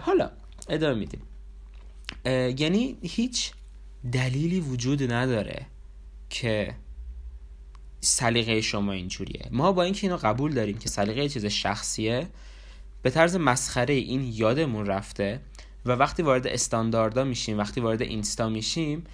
حالا 0.00 0.30
ادامه 0.68 0.94
میدیم. 0.94 1.20
یعنی 2.60 2.96
هیچ 3.02 3.52
دلیلی 4.12 4.60
وجود 4.60 5.12
نداره 5.12 5.66
که 6.30 6.74
سلیقه 8.00 8.60
شما 8.60 8.92
اینجوریه. 8.92 9.48
ما 9.50 9.72
با 9.72 9.82
اینکه 9.82 10.06
اینو 10.06 10.18
قبول 10.22 10.54
داریم 10.54 10.78
که 10.78 10.88
سلیقه 10.88 11.28
چیز 11.28 11.46
شخصیه 11.46 12.28
به 13.02 13.10
طرز 13.10 13.36
مسخره 13.36 13.94
این 13.94 14.32
یادمون 14.32 14.86
رفته 14.86 15.40
و 15.86 15.92
وقتی 15.92 16.22
وارد 16.22 16.46
استانداردا 16.46 17.24
میشیم 17.24 17.58
وقتی 17.58 17.80
وارد 17.80 18.02
اینستا 18.02 18.48
میشیم 18.48 19.04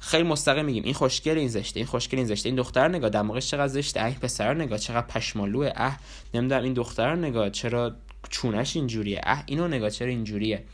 خیلی 0.00 0.22
مستقیم 0.22 0.64
میگیم. 0.64 0.84
این 0.84 0.94
خوشگل 0.94 1.38
این 1.38 1.48
زشته 1.48 1.80
این 1.80 1.86
خوشگل 1.86 2.18
این 2.18 2.26
زشته. 2.26 2.48
این 2.48 2.56
دختر 2.56 2.88
نگاه 2.88 3.10
دماغش 3.10 3.50
چقدر 3.50 3.68
زشته؟ 3.68 4.00
اه 4.00 4.14
پسر 4.14 4.54
نگاه. 4.54 4.78
چقدر 4.78 5.06
پشمالوه. 5.06 5.72
اه 5.76 5.98
نمی‌دونم 6.34 6.62
این 6.62 6.72
دختر 6.72 7.14
نگاه. 7.14 7.50
چرا 7.50 7.96
چونش 8.28 8.76
اینجوریه؟ 8.76 9.20
اه 9.24 9.42
اینو 9.46 9.68
نگاه 9.68 9.90
چرا 9.90 10.08
اینجوریه؟ 10.08 10.64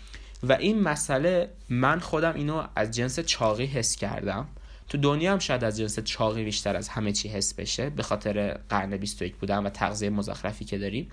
و 0.43 0.53
این 0.53 0.83
مسئله 0.83 1.51
من 1.69 1.99
خودم 1.99 2.35
اینو 2.35 2.65
از 2.77 2.91
جنس 2.91 3.21
چاقی 3.21 3.67
حس 3.67 3.97
کردم. 3.97 4.49
تو 4.89 4.99
دنیا 4.99 5.33
هم 5.33 5.39
شاید 5.39 5.65
از 5.65 5.77
جنس 5.77 6.01
چاقی 6.01 6.45
بیشتر 6.45 6.77
از 6.77 6.89
همه 6.89 7.13
چی 7.13 7.29
حس 7.29 7.55
بشه 7.55 7.91
به 7.91 8.03
خاطر 8.03 8.59
قرن 8.69 8.97
21 8.97 9.37
بودن 9.37 9.67
و 9.67 9.71
تغذیه 9.71 10.11
مزخرفی 10.11 10.65
که 10.65 10.79
داریم. 10.79 11.11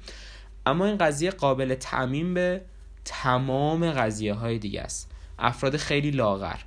اما 0.66 0.86
این 0.86 0.98
قضیه 0.98 1.32
قابل 1.32 1.76
تعمین 1.76 2.34
به 2.34 2.62
تمام 3.06 3.92
قضیه 3.92 4.34
های 4.34 4.60
دیگه 4.60 4.82
است. 4.82 5.12
افراد 5.40 5.78
خیلی 5.78 6.12
لاغر. 6.12 6.60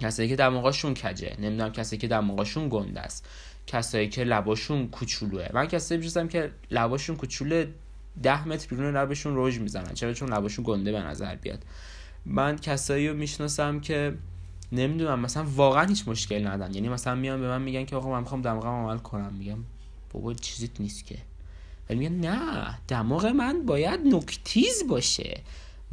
کسایی 0.00 0.28
که 0.28 0.36
دماغاشون 0.36 0.94
کجه 0.94 1.36
نمی‌دونم 1.38 1.72
کسایی 1.72 2.00
که 2.00 2.08
دماغاشون 2.08 2.68
گنده 2.68 3.00
است 3.00 3.26
کسایی 3.66 4.08
که 4.08 4.24
لباشون 4.24 4.88
کوچولوه. 4.88 5.48
من 5.54 5.66
کسایی 5.66 5.98
می‌شناسم 5.98 6.28
که 6.28 6.50
لباشون 6.70 7.16
کوچوله 7.16 7.68
ده 8.22 8.48
متر 8.48 8.66
بیرون 8.76 8.96
لبشون 8.96 9.34
روج 9.34 9.58
می‌زنن 9.58 9.94
چرا؟ 9.94 10.12
چون 10.12 10.32
لباشون 10.32 10.64
گنده 10.68 10.92
به 10.92 11.00
نظر 11.00 11.34
بیاد. 11.34 11.62
من 12.26 12.56
کسایی 12.56 13.08
رو 13.08 13.16
می‌شناسم 13.16 13.80
که 13.80 14.14
نمی‌دونم 14.72 15.20
مثلا 15.20 15.44
واقعا 15.44 15.84
هیچ 15.84 16.08
مشکل 16.08 16.46
ندن 16.46 16.74
یعنی 16.74 16.88
مثلا 16.88 17.14
میان 17.14 17.40
به 17.40 17.48
من 17.48 17.62
میگن 17.62 17.84
که 17.84 17.96
آقا 17.96 18.10
من 18.10 18.20
می‌خوام 18.20 18.42
دماغم 18.42 18.68
عمل 18.68 18.98
کنم. 18.98 19.34
میگم 19.38 19.58
بابا 20.12 20.34
چیزیت 20.34 20.80
نیست 20.80 21.06
که. 21.06 21.18
ولی 21.90 21.98
میگن 21.98 22.14
نه 22.14 22.78
دماغ 22.88 23.26
من 23.26 23.66
باید 23.66 24.00
نکتیز 24.00 24.82
باشه. 24.88 25.40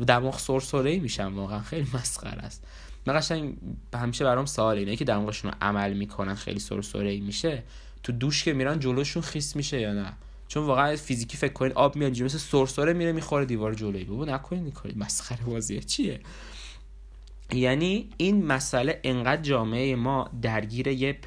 دماغ 0.08 0.40
سرسره 0.40 1.00
میشم 1.00 1.34
واقعا 1.36 1.60
خیلی 1.60 1.88
مسخره 1.94 2.42
است. 2.42 2.64
من 3.06 3.18
قشنگ 3.18 3.56
همیشه 3.94 4.24
برام 4.24 4.46
سوال 4.46 4.78
اینه 4.78 4.96
که 4.96 5.06
دماغشون 5.06 5.52
رو 5.52 5.58
عمل 5.62 5.94
می‌کنن 5.94 6.36
خیلی 6.36 6.60
سرسره 6.60 7.10
ای 7.10 7.20
میشه. 7.20 7.64
تو 8.04 8.12
دوش 8.12 8.44
که 8.44 8.54
میرن 8.54 8.80
جلوشون 8.80 9.24
خیس 9.24 9.56
میشه 9.56 9.80
یا 9.80 9.94
نه؟ 9.94 10.14
چون 10.48 10.66
واقعا 10.66 10.96
فیزیکی 10.96 11.38
فکر 11.38 11.54
کنید 11.54 11.74
آب 11.74 11.96
میاد 11.96 12.22
مثل 12.22 12.38
سرسره 12.38 12.94
میره 12.94 13.12
می‌خوره 13.12 13.46
دیوار 13.46 13.74
جلویی 13.74 14.04
بابا 14.04 14.26
نکنید 14.26 14.78
این 14.84 14.94
مسخره 14.98 15.46
بازیه. 15.46 15.80
چیه؟ 15.80 16.20
یعنی 17.52 18.10
این 18.18 18.46
مسئله 18.46 19.00
انقدر 19.04 19.42
جامعه 19.42 19.96
ما 19.96 20.30
درگیر 20.42 20.88
یه 20.88 21.20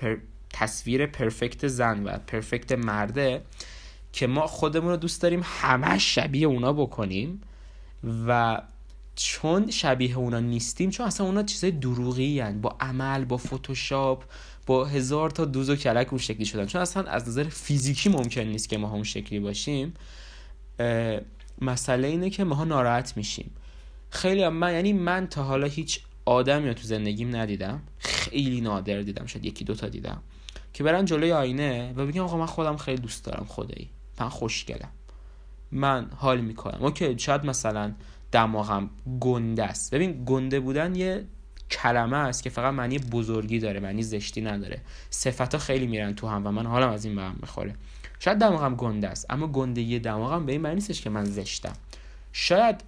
تصویر 0.51 1.07
پرفکت 1.07 1.69
زن 1.69 2.05
و 2.05 2.19
پرفکت 2.27 2.73
مرده 2.73 3.43
که 4.13 4.27
ما 4.27 4.47
خودمون 4.47 4.91
رو 4.91 4.97
دوست 4.97 5.23
داریم 5.23 5.41
همه 5.45 5.99
شبیه 5.99 6.47
اونا 6.47 6.73
بکنیم 6.73 7.41
و 8.27 8.63
چون 9.17 9.71
شبیه 9.71 10.19
اونا 10.19 10.41
نیستیم 10.41 10.91
چون 10.91 11.07
اصلا 11.07 11.27
اونا 11.27 11.43
چیزای 11.43 11.71
دروغی 11.71 12.41
هن. 12.41 12.61
با 12.61 12.77
عمل 12.81 13.25
با 13.25 13.37
فتوشاپ 13.37 14.25
با 14.67 14.85
هزار 14.85 15.31
تا 15.31 15.45
دوز 15.45 15.71
و 15.71 15.77
کلک 15.77 16.09
اون 16.13 16.19
شکلی 16.19 16.45
شدن. 16.45 16.67
چون 16.67 16.83
اصلا 16.83 17.03
از 17.03 17.29
نظر 17.29 17.45
فیزیکی 17.45 18.09
ممکن 18.09 18.41
نیست 18.41 18.69
که 18.69 18.79
ما 18.79 18.89
همون 18.89 19.05
شکلی 19.05 19.41
باشیم. 19.41 19.95
مسئله 21.61 22.09
اینه 22.09 22.31
که 22.31 22.45
ماها 22.45 22.65
ناراحت 22.65 23.17
میشیم. 23.17 23.51
خیلی 24.11 24.43
هم 24.43 24.53
من 24.53 24.73
یعنی 24.73 24.93
من 24.93 25.27
تا 25.27 25.43
حالا 25.43 25.67
هیچ 25.67 26.01
آدمی 26.25 26.69
رو 26.69 26.75
تو 26.75 26.83
زندگیم 26.83 27.37
ندیدم. 27.37 27.83
خیلی 27.99 28.61
نادر 28.61 29.01
دیدم. 29.01 29.27
شاید 29.27 29.45
یکی 29.45 29.65
دوتا 29.65 29.89
دیدم. 29.89 30.23
که 30.73 30.85
برن 30.85 31.05
جلوی 31.05 31.33
آینه 31.33 31.93
و 31.97 32.07
بگم 32.07 32.23
آقا 32.23 32.37
من 32.37 32.47
خودم 32.47 32.77
خیلی 32.77 33.03
دوست 33.03 33.25
دارم 33.25 33.47
خدایی. 33.49 33.91
من 34.21 34.29
خوشگلم. 34.29 34.91
من 35.73 36.11
حال 36.17 36.41
می‌کنم. 36.41 36.79
اوکی 36.83 37.19
شاید 37.19 37.45
مثلا 37.45 37.93
دماغم 38.33 38.91
گنده 39.21 39.65
است. 39.65 39.95
ببین 39.95 40.25
گنده 40.27 40.61
بودن 40.61 40.95
یه 40.95 41.25
کلمه 41.71 42.17
است 42.17 42.43
که 42.43 42.51
فقط 42.51 42.75
معنی 42.75 42.99
بزرگی 42.99 43.59
داره 43.59 43.81
معنی 43.81 44.03
زشتی 44.03 44.41
نداره. 44.41 44.81
صفت 45.11 45.55
ها 45.55 45.61
خیلی 45.61 45.87
میرن 45.87 46.15
تو 46.15 46.29
هم 46.29 46.47
و 46.47 46.51
من 46.51 46.67
حالم 46.67 46.89
از 46.89 47.05
این 47.05 47.17
به 47.17 47.23
هم 47.23 47.37
می‌خوره. 47.41 47.75
شاید 48.19 48.39
دماغم 48.39 48.75
گنده 48.75 49.09
است 49.09 49.27
اما 49.31 49.47
گندگی 49.47 49.99
دماغم 49.99 50.47
به 50.47 50.53
این 50.53 50.61
معنی 50.61 50.75
نیستش 50.75 51.01
که 51.01 51.11
من 51.11 51.25
زشتم. 51.25 51.73
شاید 52.33 52.81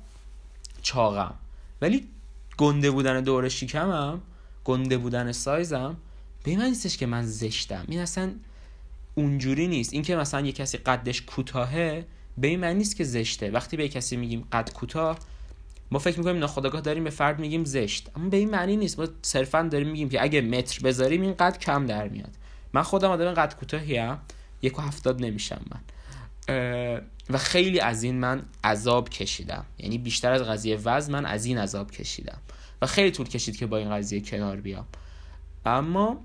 چاقم 0.83 1.35
ولی 1.83 2.09
گنده 2.57 2.91
بودن 2.91 3.21
دور 3.21 3.49
شکمم 3.49 4.21
گنده 4.65 4.99
بودن 4.99 5.33
سایزم 5.33 5.97
به 6.45 6.51
این 6.51 6.59
معنی 6.59 6.71
نیستش 6.71 6.97
که 6.97 7.07
من 7.07 7.27
زشتم. 7.27 7.85
این 7.89 8.01
اصلا 8.01 8.33
اونجوری 9.15 9.69
نیست. 9.69 9.93
اینکه 9.93 10.17
مثلا 10.17 10.41
یه 10.41 10.53
کسی 10.53 10.79
قدش 10.79 11.23
کوتاهه 11.23 12.07
به 12.40 12.49
این 12.49 12.61
معنی 12.61 12.78
نیست 12.78 12.97
که 12.97 13.04
زشته. 13.04 13.50
وقتی 13.50 13.76
به 13.76 13.88
کسی 13.88 14.16
میگیم 14.16 14.47
قد 14.52 14.73
کوتاه 14.73 15.18
ما 15.90 15.99
فکر 15.99 16.18
می‌کنیم 16.18 16.38
ناخداگاه 16.38 16.80
داریم 16.80 17.04
به 17.04 17.11
فرد 17.11 17.38
میگیم 17.38 17.64
زشت. 17.64 18.11
اما 18.16 18.28
به 18.28 18.37
این 18.37 18.50
معنی 18.50 18.76
نیست. 18.76 18.99
ما 18.99 19.09
صرفا 19.23 19.62
داریم 19.62 19.88
میگیم 19.88 20.09
که 20.09 20.23
اگه 20.23 20.40
متر 20.40 20.80
بذاریم 20.85 21.23
این 21.23 21.35
قد 21.35 21.59
کم 21.59 21.87
در 21.87 22.09
میاد. 22.09 22.35
من 22.73 22.83
خودم 22.83 23.11
آدم 23.11 23.35
قد 23.35 23.54
کوتاهیم 23.54 24.16
یک 24.62 24.78
و 24.78 24.83
هفتاد 24.83 25.21
نمیشم 25.21 25.61
من. 25.71 25.80
و 27.30 27.38
خیلی 27.38 27.80
از 27.80 28.02
این 28.02 28.18
من 28.18 28.42
عذاب 28.64 29.09
کشیدم. 29.09 29.64
یعنی 29.78 29.99
بیشتر 29.99 30.33
از 30.33 30.42
قضیه 30.42 30.76
وزن 30.85 31.12
من 31.12 31.26
از 31.26 31.45
این 31.45 31.59
عذاب 31.59 31.90
کشیدم. 31.90 32.38
و 32.83 32.87
خیلی 32.87 33.11
طول 33.11 33.28
کشید 33.28 33.57
که 33.57 33.66
با 33.66 33.76
این 33.76 33.90
قضیه 33.90 34.21
کنار 34.21 34.57
بیام. 34.57 34.87
اما 35.66 36.21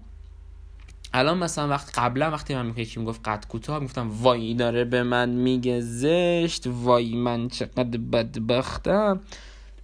الان 1.14 1.38
مثلا 1.38 1.68
وقت 1.68 2.00
قبلا 2.00 2.32
وقتی 2.32 2.56
من 2.56 2.74
یکی 2.78 3.00
می‌گفت 3.00 3.28
قد 3.28 3.46
کوتاه 3.48 3.80
می‌گفتم 3.80 4.12
وای 4.22 4.54
داره 4.54 4.86
به 4.86 5.04
من 5.04 5.30
میگه 5.30 5.82
زشت 5.82 6.68
وای 6.68 7.16
من 7.16 7.48
چقدر 7.48 7.98
بدبختم. 7.98 9.22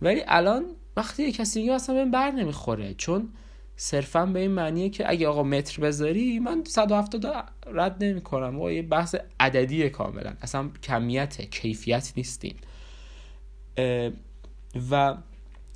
ولی 0.02 0.24
الان 0.28 0.66
وقتی 0.98 1.32
کسی 1.32 1.60
میگه 1.62 1.74
اصلا 1.74 1.96
بهم 1.96 2.12
بر 2.12 2.32
نمی‌خوره 2.32 2.94
چون 2.94 3.30
صرفا 3.76 4.26
به 4.26 4.40
این 4.40 4.52
معنیه 4.52 4.90
که 4.90 5.10
اگه 5.10 5.28
آقا 5.28 5.44
متر 5.44 5.82
بذاری 5.82 6.40
من 6.40 6.64
170 6.68 7.26
رد 7.68 8.04
نمی 8.04 8.22
کنم 8.22 8.60
و 8.60 8.72
یه 8.72 8.82
بحث 8.82 9.16
عددیه 9.40 9.90
کاملا. 9.90 10.34
اصلا 10.42 10.70
کمیت 10.84 11.42
کیفیت 11.42 12.14
نیستین 12.18 12.56
و 14.92 15.18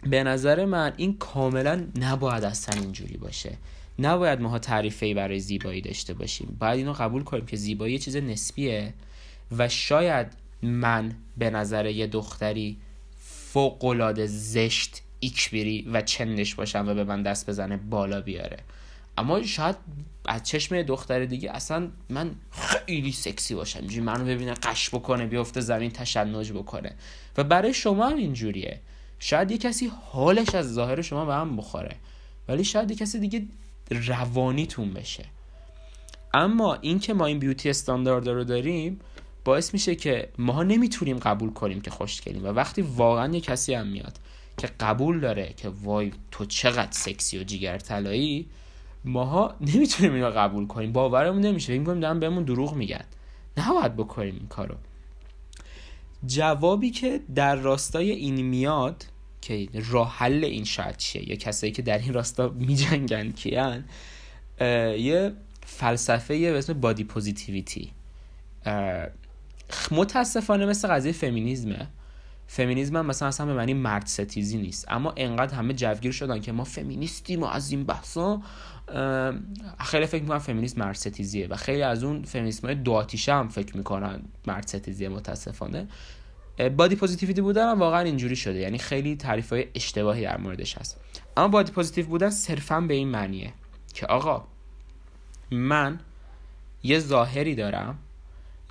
به 0.03 0.23
نظر 0.23 0.65
من 0.65 0.93
این 0.97 1.17
کاملا 1.17 1.87
نباید 1.99 2.43
اصلا 2.43 2.81
اینجوری 2.81 3.17
باشه. 3.17 3.57
نباید 3.99 4.41
ماها 4.41 4.59
تعریفی 4.59 5.13
برای 5.13 5.39
زیبایی 5.39 5.81
داشته 5.81 6.13
باشیم. 6.13 6.57
باید 6.59 6.77
اینو 6.77 6.93
قبول 6.93 7.23
کنیم 7.23 7.45
که 7.45 7.57
زیبایی 7.57 7.99
چیز 7.99 8.15
نسبیه 8.15 8.93
و 9.57 9.69
شاید 9.69 10.27
من 10.61 11.15
به 11.37 11.49
نظر 11.49 11.85
یه 11.85 12.07
دختری 12.07 12.77
فوقالعاده 13.19 14.27
زشت 14.27 15.01
ایکبری 15.19 15.89
و 15.93 16.01
چندش 16.01 16.55
باشم 16.55 16.87
و 16.87 16.93
به 16.93 17.03
من 17.03 17.23
دست 17.23 17.49
بزنه 17.49 17.77
بالا 17.77 18.21
بیاره. 18.21 18.57
اما 19.17 19.43
شاید 19.43 19.75
از 20.25 20.43
چشم 20.43 20.81
دختر 20.81 21.25
دیگه 21.25 21.51
اصلا 21.51 21.87
من 22.09 22.35
خیلی 22.51 23.11
سکسی 23.11 23.55
باشم. 23.55 23.79
اینجوری 23.79 24.01
منو 24.01 24.25
ببینه 24.25 24.53
قش 24.53 24.89
بکنه 24.89 25.25
بیفته 25.25 25.61
زمین 25.61 25.91
تشنج 25.91 26.51
بکنه. 26.51 26.95
و 27.37 27.43
برای 27.43 27.73
شما 27.73 28.09
هم 28.09 28.17
اینجوریه. 28.17 28.79
شاید 29.19 29.51
یه 29.51 29.57
کسی 29.57 29.91
حالش 30.11 30.55
از 30.55 30.73
ظاهر 30.73 31.01
شما 31.01 31.25
به 31.25 31.33
هم 31.33 31.57
بخوره. 31.57 31.95
ولی 32.47 32.63
شاید 32.63 32.91
یه 32.91 32.97
کسی 32.97 33.19
دیگه 33.19 33.45
روانیتون 33.91 34.93
بشه. 34.93 35.25
اما 36.33 36.73
این 36.81 36.99
که 36.99 37.13
ما 37.13 37.25
این 37.25 37.39
بیوتی 37.39 37.69
استاندارد 37.69 38.29
رو 38.29 38.43
داریم 38.43 38.99
باعث 39.45 39.73
میشه 39.73 39.95
که 39.95 40.29
ما 40.37 40.63
نمی‌تونیم 40.63 41.17
قبول 41.17 41.53
کنیم 41.53 41.81
که 41.81 41.91
خوشگلیم 41.91 42.43
و 42.45 42.47
وقتی 42.47 42.81
واقعا 42.81 43.33
یه 43.33 43.41
کسی 43.41 43.73
هم 43.73 43.87
میاد 43.87 44.19
که 44.57 44.69
قبول 44.79 45.19
داره 45.19 45.53
که 45.57 45.69
وای 45.83 46.11
تو 46.31 46.45
چقدر 46.45 46.91
سکسی 46.91 47.39
و 47.39 47.43
جیگر 47.43 47.77
طلایی 47.77 48.49
ماها 49.05 49.55
نمی‌تونیم 49.61 50.13
اینو 50.13 50.29
قبول 50.29 50.67
کنیم. 50.67 50.91
باورمون 50.91 51.41
نمیشه. 51.41 51.67
فکر 51.67 51.79
می‌کنیم 51.79 51.99
دارن 51.99 52.19
بهمون 52.19 52.43
دروغ 52.43 52.75
میگن. 52.75 53.05
نباید 53.57 53.95
بکنیم 53.95 54.35
این 54.39 54.47
کارو. 54.47 54.75
جوابی 56.25 56.89
که 56.89 57.19
در 57.35 57.55
راستای 57.55 58.11
این 58.11 58.41
میاد 58.41 59.05
که 59.43 59.67
راه 59.89 60.15
حل 60.17 60.43
این 60.43 60.63
شاید 60.63 60.97
چیه؟ 60.97 61.29
یا 61.29 61.35
کسایی 61.35 61.73
که 61.73 61.81
در 61.81 61.97
این 61.97 62.13
راستا 62.13 62.49
میجنگن 62.49 63.31
کیان؟ 63.31 63.83
یه 64.99 65.33
فلسفه 65.65 66.51
به 66.51 66.57
اسم 66.57 66.73
body 66.73 67.03
positivity 67.03 67.91
متاسفانه 69.91 70.65
مثل 70.65 70.87
قضیه 70.87 71.11
فمینیزمه. 71.11 71.87
فمینیزم 72.47 72.97
هم 72.97 73.05
مثلا 73.05 73.27
اصلا 73.27 73.45
به 73.45 73.53
معنی 73.53 73.73
مرد 73.73 74.05
ستیزی 74.05 74.57
نیست. 74.57 74.85
اما 74.91 75.13
انقدر 75.17 75.55
همه 75.55 75.73
جوگیر 75.73 76.11
شدن 76.11 76.41
که 76.41 76.51
ما 76.51 76.63
فمینیستیم 76.63 77.43
و 77.43 77.45
از 77.45 77.71
این 77.71 77.83
بحثا 77.83 78.41
خیلی 79.79 80.05
فکر 80.05 80.21
می‌کنن 80.21 80.39
فمینیست 80.39 80.77
مرد 80.77 80.95
ستیزیه 80.95 81.47
و 81.47 81.55
خیلی 81.55 81.81
از 81.81 82.03
اون 82.03 82.23
فمینیسم 82.23 82.67
های 82.67 82.75
دو 82.75 83.05
هم 83.27 83.47
فکر 83.47 83.77
می‌کنن 83.77 84.21
مرد 84.47 84.67
ستیزیه 84.67 85.09
متاسفانه. 85.09 85.87
body 86.57 86.95
positivity 86.95 87.41
بودن 87.41 87.71
هم 87.71 87.79
واقعا 87.79 87.99
اینجوری 87.99 88.35
شده. 88.35 88.59
یعنی 88.59 88.77
خیلی 88.77 89.15
تعریف 89.15 89.49
های 89.49 89.67
اشتباهی 89.75 90.23
در 90.23 90.37
موردش 90.37 90.77
هست. 90.77 90.99
اما 91.37 91.47
بادی 91.47 91.71
پوزیتیو 91.71 92.05
بودن 92.05 92.29
صرفا 92.29 92.81
به 92.81 92.93
این 92.93 93.07
معنیه 93.07 93.53
که 93.93 94.05
آقا 94.05 94.47
من 95.51 95.99
یه 96.83 96.99
ظاهری 96.99 97.55
دارم. 97.55 97.99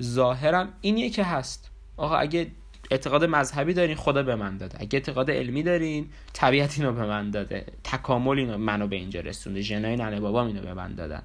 ظاهرم 0.02 0.72
اینیه 0.80 1.10
که 1.10 1.24
هست. 1.24 1.70
آقا 1.96 2.16
اگه 2.16 2.50
اعتقاد 2.90 3.24
مذهبی 3.24 3.74
دارین 3.74 3.96
خدا 3.96 4.22
به 4.22 4.36
من 4.36 4.56
داده. 4.56 4.80
اگه 4.80 4.98
اعتقاد 4.98 5.30
علمی 5.30 5.62
دارین 5.62 6.10
طبیعت 6.32 6.78
اینو 6.78 6.92
به 6.92 7.06
من 7.06 7.30
داده. 7.30 7.66
تکامل 7.84 8.38
اینو 8.38 8.58
منو 8.58 8.86
به 8.86 8.96
اینجا 8.96 9.20
رسونده. 9.20 9.60
ژنای 9.60 9.96
ننه 9.96 10.20
بابام 10.20 10.46
اینو 10.46 10.62
به 10.62 10.74
من 10.74 10.94
دادن. 10.94 11.22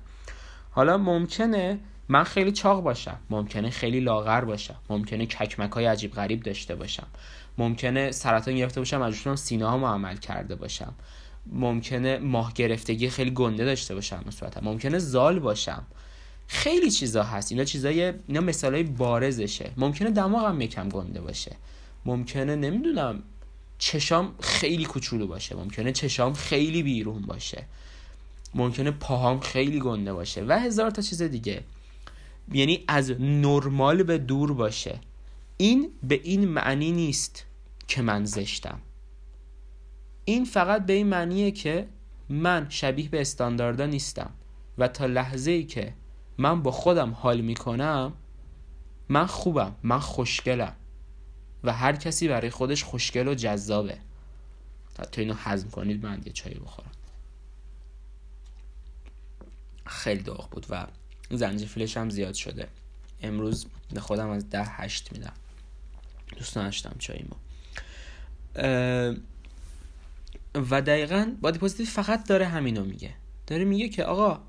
حالا 0.71 0.97
ممکنه 0.97 1.79
من 2.09 2.23
خیلی 2.23 2.51
چاق 2.51 2.83
باشم. 2.83 3.17
ممکنه 3.29 3.69
خیلی 3.69 3.99
لاغر 3.99 4.41
باشم. 4.41 4.75
ممکنه 4.89 5.25
ککمک 5.25 5.71
های 5.71 5.85
عجیب 5.85 6.13
غریب 6.13 6.43
داشته 6.43 6.75
باشم. 6.75 7.07
ممکنه 7.57 8.11
سرطان 8.11 8.55
گرفته 8.55 8.81
باشم 8.81 9.01
از 9.01 9.39
سینه 9.39 9.65
ها 9.65 9.93
عمل 9.93 10.17
کرده 10.17 10.55
باشم. 10.55 10.93
ممکنه 11.51 12.17
ماه 12.17 12.53
گرفتگی 12.53 13.09
خیلی 13.09 13.31
گنده 13.31 13.65
داشته 13.65 13.95
باشم 13.95 14.23
مثلا 14.27 14.49
ممکنه 14.61 14.99
زال 14.99 15.39
باشم. 15.39 15.85
خیلی 16.47 16.91
چیزا 16.91 17.23
هست. 17.23 17.51
اینا 17.51 17.63
چیزای 17.63 18.13
اینا 18.27 18.41
مثالای 18.41 18.83
بارزشه. 18.83 19.71
ممکنه 19.77 20.11
دماغم 20.11 20.61
یکم 20.61 20.89
گنده 20.89 21.21
باشه. 21.21 21.55
ممکنه 22.05 22.55
نمی‌دونم 22.55 23.23
چشام 23.77 24.35
خیلی 24.41 24.85
کوچولو 24.85 25.27
باشه. 25.27 25.55
ممکنه 25.55 25.91
چشام 25.91 26.33
خیلی 26.33 26.83
بیرون 26.83 27.21
باشه. 27.21 27.63
ممکنه 28.55 28.91
پاهام 28.91 29.39
خیلی 29.39 29.79
گنده 29.79 30.13
باشه. 30.13 30.43
و 30.47 30.59
هزار 30.59 30.91
تا 30.91 31.01
چیز 31.01 31.21
دیگه. 31.21 31.63
یعنی 32.51 32.83
از 32.87 33.11
نرمال 33.19 34.03
به 34.03 34.17
دور 34.17 34.53
باشه. 34.53 34.99
این 35.57 35.91
به 36.03 36.21
این 36.23 36.47
معنی 36.47 36.91
نیست 36.91 37.45
که 37.87 38.01
من 38.01 38.25
زشتم. 38.25 38.81
این 40.25 40.45
فقط 40.45 40.85
به 40.85 40.93
این 40.93 41.07
معنیه 41.07 41.51
که 41.51 41.87
من 42.29 42.65
شبیه 42.69 43.09
به 43.09 43.21
استانداردا 43.21 43.85
نیستم 43.85 44.31
و 44.77 44.87
تا 44.87 45.05
لحظه 45.05 45.51
ای 45.51 45.63
که 45.63 45.93
من 46.37 46.61
با 46.61 46.71
خودم 46.71 47.11
حال 47.11 47.41
می‌کنم 47.41 48.13
من 49.09 49.25
خوبم 49.25 49.75
من 49.83 49.99
خوشگلم 49.99 50.75
و 51.63 51.73
هر 51.73 51.95
کسی 51.95 52.27
برای 52.27 52.49
خودش 52.49 52.83
خوشگل 52.83 53.27
و 53.27 53.35
جذابه. 53.35 53.97
تا 55.11 55.21
اینو 55.21 55.33
حزم 55.33 55.69
کنید 55.69 56.05
من 56.05 56.21
یه 56.25 56.31
چایی 56.31 56.55
بخورم. 56.55 56.91
خیلی 59.85 60.23
داغ 60.23 60.49
بود 60.49 60.65
و 60.69 60.87
زنجفیلش 61.29 61.97
هم 61.97 62.09
زیاد 62.09 62.33
شده. 62.33 62.67
امروز 63.21 63.65
به 63.93 63.99
خودم 63.99 64.29
از 64.29 64.49
ده 64.49 64.63
هشت 64.63 65.11
میدم. 65.11 65.33
دوست 66.37 66.55
داشتم 66.55 66.95
چای 66.99 67.25
ما. 67.29 67.37
و 70.53 70.81
دقیقا 70.81 71.31
body 71.41 71.59
positive 71.59 71.85
فقط 71.85 72.27
داره 72.27 72.47
همینو 72.47 72.83
میگه. 72.83 73.13
داره 73.47 73.65
میگه 73.65 73.89
که 73.89 74.03
آقا 74.03 74.39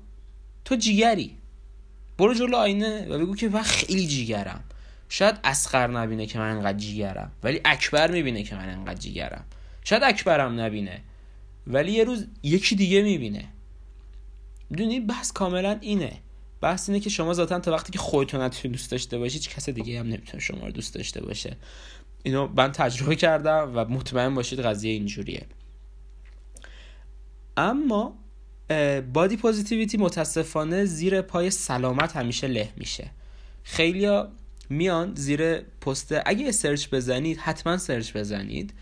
تو 0.65 0.75
جیگری. 0.75 1.35
برو 2.17 2.33
جلو 2.33 2.55
آینه 2.55 3.07
و 3.07 3.19
بگو 3.19 3.35
که 3.35 3.49
من 3.49 3.61
خیلی 3.61 4.07
جیگرم. 4.07 4.63
شاید 5.09 5.39
اصغر 5.43 5.87
نبینه 5.87 6.25
که 6.25 6.39
من 6.39 6.51
انقدر 6.51 6.77
جیگرم. 6.77 7.31
ولی 7.43 7.61
اکبر 7.65 8.11
می‌بینه 8.11 8.43
که 8.43 8.55
من 8.55 8.69
انقدر 8.69 8.99
جیگرم. 8.99 9.45
شاید 9.83 10.03
اکبرم 10.03 10.59
نبینه. 10.59 11.01
ولی 11.67 11.91
یه 11.91 12.03
روز 12.03 12.25
یکی 12.43 12.75
دیگه 12.75 13.01
می‌بینه. 13.01 13.45
می‌دونی؟ 14.69 14.99
بحث 14.99 15.31
کاملا 15.31 15.77
اینه. 15.81 16.17
بحث 16.61 16.89
اینه 16.89 16.99
که 17.01 17.09
شما 17.09 17.33
ذاتا 17.33 17.59
تا 17.59 17.71
وقتی 17.71 17.91
که 17.91 17.99
خودتون 17.99 18.41
نتونید 18.41 18.77
دوست 18.77 18.91
داشته 18.91 19.17
باشید 19.17 19.47
کس 19.47 19.69
دیگه 19.69 19.99
هم 19.99 20.07
نمی‌تونه 20.07 20.43
شما 20.43 20.65
رو 20.65 20.71
دوست 20.71 20.95
داشته 20.95 21.21
باشه. 21.21 21.57
اینو 22.23 22.47
من 22.55 22.71
تجربه 22.71 23.15
کردم 23.15 23.71
و 23.75 23.85
مطمئن 23.85 24.35
باشید 24.35 24.59
قضیه 24.59 24.91
اینجوریه. 24.91 25.45
اما 27.57 28.13
body 29.13 29.37
positivity 29.37 29.97
متاسفانه 29.97 30.85
زیر 30.85 31.21
پای 31.21 31.49
سلامت 31.49 32.17
همیشه 32.17 32.47
له 32.47 32.69
میشه. 32.77 33.11
خیلیا 33.63 34.31
میان 34.69 35.15
زیر 35.15 35.57
پست 35.57 36.15
اگه 36.25 36.51
سرچ 36.51 36.89
بزنید 36.89 37.37
حتما 37.37 37.77
سرچ 37.77 38.13
بزنید. 38.13 38.73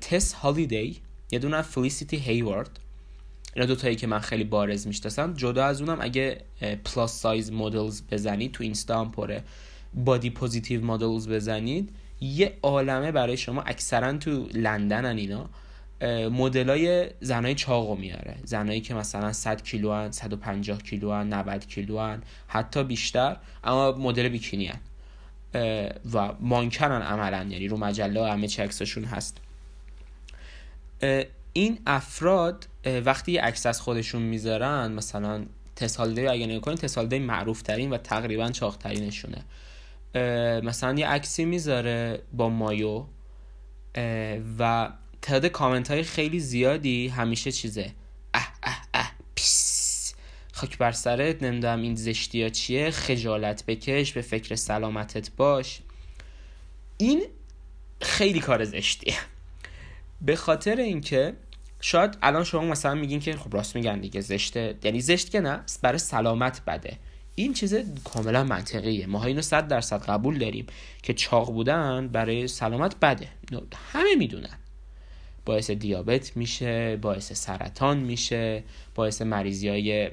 تس 0.00 0.32
هالیدی 0.32 1.00
یه 1.30 1.38
دونه 1.38 1.62
فلیسیتی 1.62 2.16
هیوارد 2.16 2.78
اینا 3.54 3.66
دوتایی 3.66 3.96
که 3.96 4.06
من 4.06 4.18
خیلی 4.18 4.44
بارز 4.44 4.86
می‌شناسم 4.86 5.34
جدا 5.34 5.64
از 5.64 5.80
اونم 5.80 5.98
اگه 6.00 6.40
plus 6.84 7.20
size 7.20 7.52
models 7.52 8.02
بزنید 8.10 8.52
تو 8.52 8.64
اینستا 8.64 9.00
هم 9.00 9.10
پره 9.10 9.44
body 9.94 10.30
positive 10.30 10.84
models 10.84 11.28
بزنید 11.28 11.90
یه 12.20 12.58
عالمه 12.62 13.12
برای 13.12 13.36
شما 13.36 13.62
اکثرا 13.62 14.12
تو 14.12 14.48
لندن 14.54 15.18
اینا 15.18 15.48
مدلای 16.30 17.10
زنای 17.20 17.54
چاقو 17.54 17.96
میاره. 17.96 18.36
زنایی 18.44 18.80
که 18.80 18.94
مثلا 18.94 19.32
100 19.32 19.62
کیلو 19.62 19.92
هن 19.92 20.10
150 20.10 20.82
کیلو 20.82 21.12
هن 21.12 21.34
90 21.34 21.66
کیلو 21.66 21.98
هن 21.98 22.22
حتی 22.48 22.84
بیشتر 22.84 23.36
اما 23.64 23.92
مدل 23.92 24.28
بیکینی 24.28 24.66
هن. 24.66 24.80
و 26.12 26.32
مانکنن 26.40 27.02
عملا 27.02 27.46
یعنی 27.50 27.68
رو 27.68 27.76
مجله 27.76 28.32
همه 28.32 28.48
چه 28.48 28.62
عکسشون 28.62 29.04
هست. 29.04 29.38
این 31.52 31.78
افراد 31.86 32.68
وقتی 33.04 33.36
عکس 33.36 33.66
از 33.66 33.80
خودشون 33.80 34.22
می‌ذارن 34.22 34.92
مثلا 34.92 35.46
تسالده 35.76 36.30
اگه 36.30 36.46
نگاه 36.46 36.60
کنید 36.60 36.78
تسالده 36.78 37.18
معروف 37.18 37.62
ترین 37.62 37.90
و 37.90 37.96
تقریبا 37.98 38.50
چاق 38.50 38.76
ترینشونه 38.76 39.44
مثلا 40.64 40.98
یه 40.98 41.06
عکسی 41.06 41.44
می‌ذاره 41.44 42.22
با 42.32 42.48
مایو 42.48 43.04
و 44.58 44.92
تعداد 45.22 45.50
کامنت 45.50 45.90
های 45.90 46.02
خیلی 46.02 46.40
زیادی 46.40 47.08
همیشه 47.08 47.52
چیزه. 47.52 47.92
اه 48.34 48.52
اه 48.62 48.82
اه 48.94 49.12
پیس. 49.34 50.14
خاک 50.52 50.78
بر 50.78 50.92
سرت 50.92 51.42
نمی‌دونم 51.42 51.82
این 51.82 51.94
زشتی 51.94 52.42
ها 52.42 52.48
چیه 52.48 52.90
خجالت 52.90 53.66
بکش 53.66 54.12
به 54.12 54.20
فکر 54.20 54.54
سلامتت 54.54 55.30
باش. 55.36 55.80
این 56.96 57.24
خیلی 58.00 58.40
کار 58.40 58.64
زشتیه. 58.64 59.14
به 60.20 60.36
خاطر 60.36 60.76
اینکه 60.76 61.34
شاید 61.80 62.18
الان 62.22 62.44
شما 62.44 62.60
مثلا 62.60 62.94
میگین 62.94 63.20
که 63.20 63.36
خب 63.36 63.54
راست 63.54 63.76
میگن 63.76 64.00
دیگه 64.00 64.20
زشته 64.20 64.74
یعنی 64.84 65.00
زشت 65.00 65.30
که 65.30 65.40
نه 65.40 65.60
برای 65.82 65.98
سلامت 65.98 66.62
بده. 66.66 66.98
این 67.34 67.52
چیز 67.52 67.74
کاملا 68.04 68.44
منطقیه. 68.44 69.06
ما 69.06 69.24
اینو 69.24 69.42
صد 69.42 69.68
درصد 69.68 70.02
قبول 70.02 70.38
داریم 70.38 70.66
که 71.02 71.14
چاق 71.14 71.52
بودن 71.52 72.08
برای 72.08 72.48
سلامت 72.48 72.96
بده. 73.02 73.28
همه 73.92 74.14
می‌دونن. 74.18 74.58
باعث 75.44 75.70
دیابت 75.70 76.36
میشه 76.36 76.96
باعث 76.96 77.32
سرطان 77.32 77.98
میشه 77.98 78.62
باعث 78.94 79.22
مریضی 79.22 79.68
های 79.68 80.10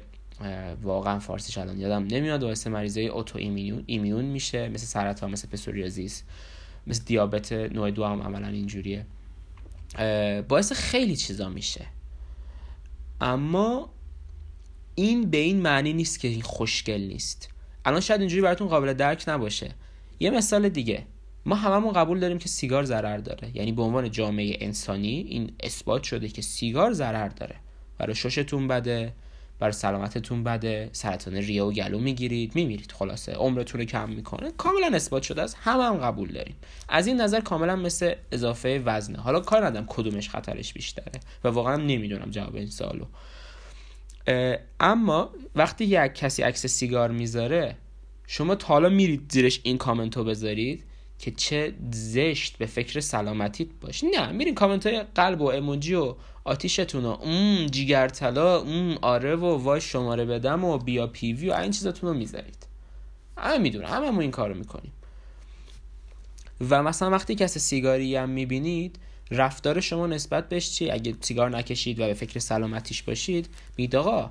واقعا 0.82 1.20
فارسیش 1.20 1.58
الان 1.58 1.80
یادم 1.80 2.08
نمیاد 2.08 2.41
باعث 2.41 2.68
مریضی 2.68 3.02
های 3.02 3.10
اوتو 3.10 3.39
ایمیون, 3.39 3.84
ایمیون 3.86 4.26
میشه 4.26 4.70
مثل 4.70 4.86
سرطان 4.86 5.32
مثل 5.32 5.48
پسوریازیس 5.48 6.24
مثل 6.88 7.04
دیابت 7.06 7.54
نوع 7.54 7.91
دو 7.91 8.06
هم 8.06 8.22
عملا 8.22 8.48
اینجوریه. 8.48 9.06
باعث 10.47 10.73
خیلی 10.73 11.15
چیزا 11.15 11.49
میشه. 11.49 11.86
اما 13.21 13.89
این 14.95 15.29
به 15.29 15.38
این 15.38 15.62
معنی 15.62 15.93
نیست 15.93 16.19
که 16.19 16.27
این 16.27 16.41
خوشگل 16.41 17.01
نیست. 17.01 17.49
الان 17.86 17.99
شاید 18.01 18.19
اینجوری 18.19 18.41
براتون 18.41 18.67
قابل 18.67 18.93
درک 18.93 19.23
نباشه. 19.27 19.71
یه 20.19 20.29
مثال 20.29 20.69
دیگه. 20.69 21.05
ما 21.45 21.55
هممون 21.55 21.93
قبول 21.93 22.19
داریم 22.19 22.38
که 22.38 22.49
سیگار 22.49 22.84
ضرر 22.84 23.17
داره. 23.17 23.51
یعنی 23.53 23.71
به 23.71 23.81
عنوان 23.81 24.12
جامعه 24.12 24.58
انسانی 24.60 25.25
این 25.29 25.51
اثبات 25.63 26.03
شده 26.03 26.27
که 26.27 26.41
سیگار 26.41 26.93
ضرر 26.93 27.27
داره. 27.27 27.55
برای 27.97 28.15
ششتون 28.15 28.67
بده. 28.67 29.13
برای 29.60 29.74
سلامتتون 29.74 30.44
بده 30.44 30.89
سرطان 30.91 31.34
ریه 31.34 31.63
و 31.63 31.72
گلو 31.72 32.00
می‌گیرید 32.00 32.56
میمیرید 32.56 32.91
خلاصه. 32.91 33.34
عمرتون 33.34 33.82
رو 33.82 33.88
کم 33.88 34.10
می‌کنه. 34.10 34.52
کاملا 34.52 34.96
اثبات 34.96 35.24
شده 35.24 35.41
است. 35.41 35.58
همه 35.60 35.84
هم 35.84 35.98
قبول 35.98 36.32
داریم. 36.32 36.56
از 36.89 37.08
این 37.08 37.22
نظر 37.22 37.39
کاملا 37.39 37.76
مثل 37.76 38.13
اضافه 38.32 38.82
وزنه. 38.86 39.20
حالا 39.20 39.39
کار 39.39 39.65
ندم 39.65 39.86
کدومش 39.88 40.30
خطرش 40.30 40.74
بیشتره. 40.74 41.20
و 41.44 41.48
واقعا 41.48 41.76
نمی‌دونم 41.76 42.32
جواب 42.32 42.56
این 42.56 42.70
سوالو. 42.70 43.06
اما 44.80 45.30
وقتی 45.56 45.86
یک 45.86 46.15
کسی 46.15 46.44
عکس 46.44 46.65
سیگار 46.65 47.12
می‌ذاره 47.12 47.76
شما 48.28 48.56
تا 48.56 48.68
حالا 48.68 48.89
میرید 48.89 49.22
زیرش 49.30 49.60
این 49.63 49.78
کامنتو 49.78 50.24
بذارید 50.24 50.84
که 51.19 51.32
چه 51.32 51.73
زشت 51.91 52.58
به 52.58 52.65
فکر 52.65 52.99
سلامتیت 52.99 53.67
باش. 53.82 54.04
نه 54.04 54.32
میرین 54.32 54.56
کامنت 54.56 54.88
های 54.88 55.04
قلب 55.15 55.41
و 55.41 55.51
اموجی 55.51 55.93
و 55.93 56.15
آتیشتون 56.43 57.06
و 57.06 57.17
اون 57.21 57.69
اون 58.23 58.97
آره 59.01 59.36
و 59.36 59.45
وای 59.45 59.82
شماره 59.82 60.25
بدم 60.25 60.63
و 60.63 60.78
بیا 60.78 61.08
پیوی 61.08 61.49
و 61.49 61.54
این 61.54 61.71
چیزاتون 61.71 62.10
رو 62.10 62.15
می‌ذارید. 62.15 62.67
همه 63.38 63.58
می‌دونم 63.58 64.10
ما 64.10 64.21
این 64.21 64.32
کارو 64.32 64.56
می‌کنیم. 64.56 64.91
و 66.69 66.84
مثلا 66.84 67.10
وقتی 67.10 67.36
کسی 67.36 67.60
سیگاری 67.60 68.15
هم 68.15 68.30
می‌بینید 68.30 68.99
رفتار 69.32 69.80
شما 69.80 70.08
نسبت 70.08 70.49
بهش 70.49 70.71
چی 70.71 70.91
اگه 70.91 71.15
سیگار 71.21 71.49
نکشید 71.49 71.99
و 71.99 72.06
به 72.06 72.13
فکر 72.13 72.39
سلامتیش 72.39 73.04
باشید 73.04 73.49
میگید 73.78 73.95
آقا 73.95 74.30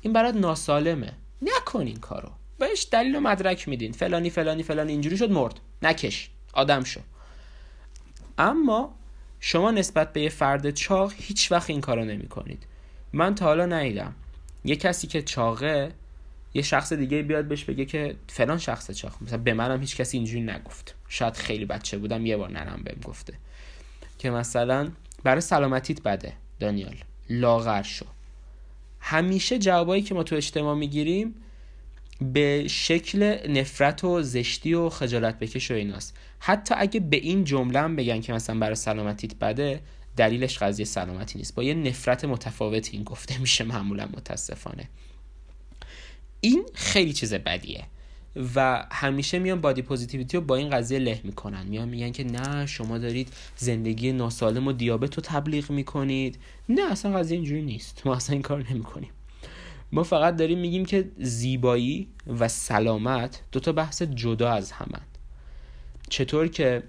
این 0.00 0.12
برات 0.12 0.34
ناسالمه. 0.34 1.12
نکن 1.42 1.86
این 1.86 1.96
کارو. 1.96 2.28
بهش 2.68 2.86
دلیل 2.90 3.16
و 3.16 3.20
مدرک 3.20 3.68
میدین. 3.68 3.92
فلانی 3.92 4.30
فلانی 4.30 4.62
فلانی 4.62 4.92
اینجوری 4.92 5.16
شد 5.16 5.30
مرد. 5.30 5.60
نکش. 5.82 6.30
آدم 6.52 6.84
شو. 6.84 7.00
اما 8.38 8.94
شما 9.40 9.70
نسبت 9.70 10.12
به 10.12 10.20
یه 10.20 10.28
فرد 10.28 10.70
چاق 10.70 11.12
هیچ 11.16 11.52
وقت 11.52 11.70
این 11.70 11.80
کارو 11.80 12.04
نمی 12.04 12.28
کنید 12.28 12.62
من 13.12 13.34
تا 13.34 13.44
حالا 13.46 13.66
ندیدم. 13.66 14.14
یه 14.64 14.76
کسی 14.76 15.06
که 15.06 15.22
چاقه 15.22 15.92
یه 16.54 16.62
شخص 16.62 16.92
دیگه 16.92 17.22
بیاد 17.22 17.44
بهش 17.44 17.64
بگه 17.64 17.84
که 17.84 18.16
فلان 18.28 18.58
شخص 18.58 18.90
چاق. 18.90 19.12
مثلا 19.20 19.38
به 19.38 19.54
منم 19.54 19.80
هیچ 19.80 19.96
کسی 19.96 20.16
اینجوری 20.16 20.42
نگفت. 20.42 20.94
شاید 21.08 21.34
خیلی 21.34 21.64
بچه 21.64 21.98
بودم 21.98 22.26
یه 22.26 22.36
بار 22.36 22.50
ننم 22.50 22.82
بهم 22.84 23.00
گفته. 23.04 23.34
که 24.18 24.30
مثلا 24.30 24.90
برای 25.22 25.40
سلامتیت 25.40 26.02
بده 26.02 26.32
دانیال. 26.60 26.96
لاغر 27.30 27.82
شو. 27.82 28.06
همیشه 29.00 29.58
جوابایی 29.58 30.02
که 30.02 30.14
ما 30.14 30.22
تو 30.22 30.36
اجتماع 30.36 30.74
می‌گیریم 30.74 31.34
به 32.22 32.68
شکل 32.68 33.50
نفرت 33.50 34.04
و 34.04 34.22
زشتی 34.22 34.74
و 34.74 34.88
خجالت 34.88 35.38
بکش 35.38 35.70
و 35.70 35.74
ایناست. 35.74 36.16
حتی 36.38 36.74
اگه 36.78 37.00
به 37.00 37.16
این 37.16 37.44
جمله 37.44 37.80
هم 37.80 37.96
بگن 37.96 38.20
که 38.20 38.32
مثلا 38.32 38.58
برای 38.58 38.74
سلامتیت 38.74 39.34
بده 39.34 39.80
دلیلش 40.16 40.58
قضیه 40.58 40.84
سلامتی 40.84 41.38
نیست. 41.38 41.54
با 41.54 41.62
یه 41.62 41.74
نفرت 41.74 42.24
متفاوتی 42.24 42.96
این 42.96 43.04
گفته 43.04 43.38
میشه 43.38 43.64
معمولا 43.64 44.06
متاسفانه. 44.06 44.88
این 46.40 46.64
خیلی 46.74 47.12
چیز 47.12 47.34
بدیه 47.34 47.84
و 48.54 48.86
همیشه 48.92 49.38
میان 49.38 49.60
بادی 49.60 49.82
پوزیتیویتی 49.82 50.36
رو 50.36 50.42
با 50.42 50.56
این 50.56 50.70
قضیه 50.70 50.98
له 50.98 51.20
می‌کنن. 51.24 51.66
میان 51.66 51.88
میگن 51.88 52.12
که 52.12 52.24
نه 52.24 52.66
شما 52.66 52.98
دارید 52.98 53.32
زندگی 53.56 54.12
ناسالم 54.12 54.66
و 54.66 54.72
دیابت 54.72 55.14
رو 55.14 55.22
تبلیغ 55.26 55.70
می‌کنید. 55.70 56.38
نه 56.68 56.92
اصلا 56.92 57.18
قضیه 57.18 57.36
اینجوری 57.36 57.62
نیست. 57.62 58.02
ما 58.04 58.14
اصلا 58.14 58.32
این 58.32 58.42
کار 58.42 58.64
نمی‌کنیم. 58.70 59.10
ما 59.92 60.02
فقط 60.02 60.36
داریم 60.36 60.58
میگیم 60.58 60.84
که 60.84 61.10
زیبایی 61.18 62.08
و 62.26 62.48
سلامت 62.48 63.42
دوتا 63.52 63.72
بحث 63.72 64.02
جدا 64.02 64.50
از 64.50 64.72
همن. 64.72 65.02
چطور 66.08 66.48
که 66.48 66.82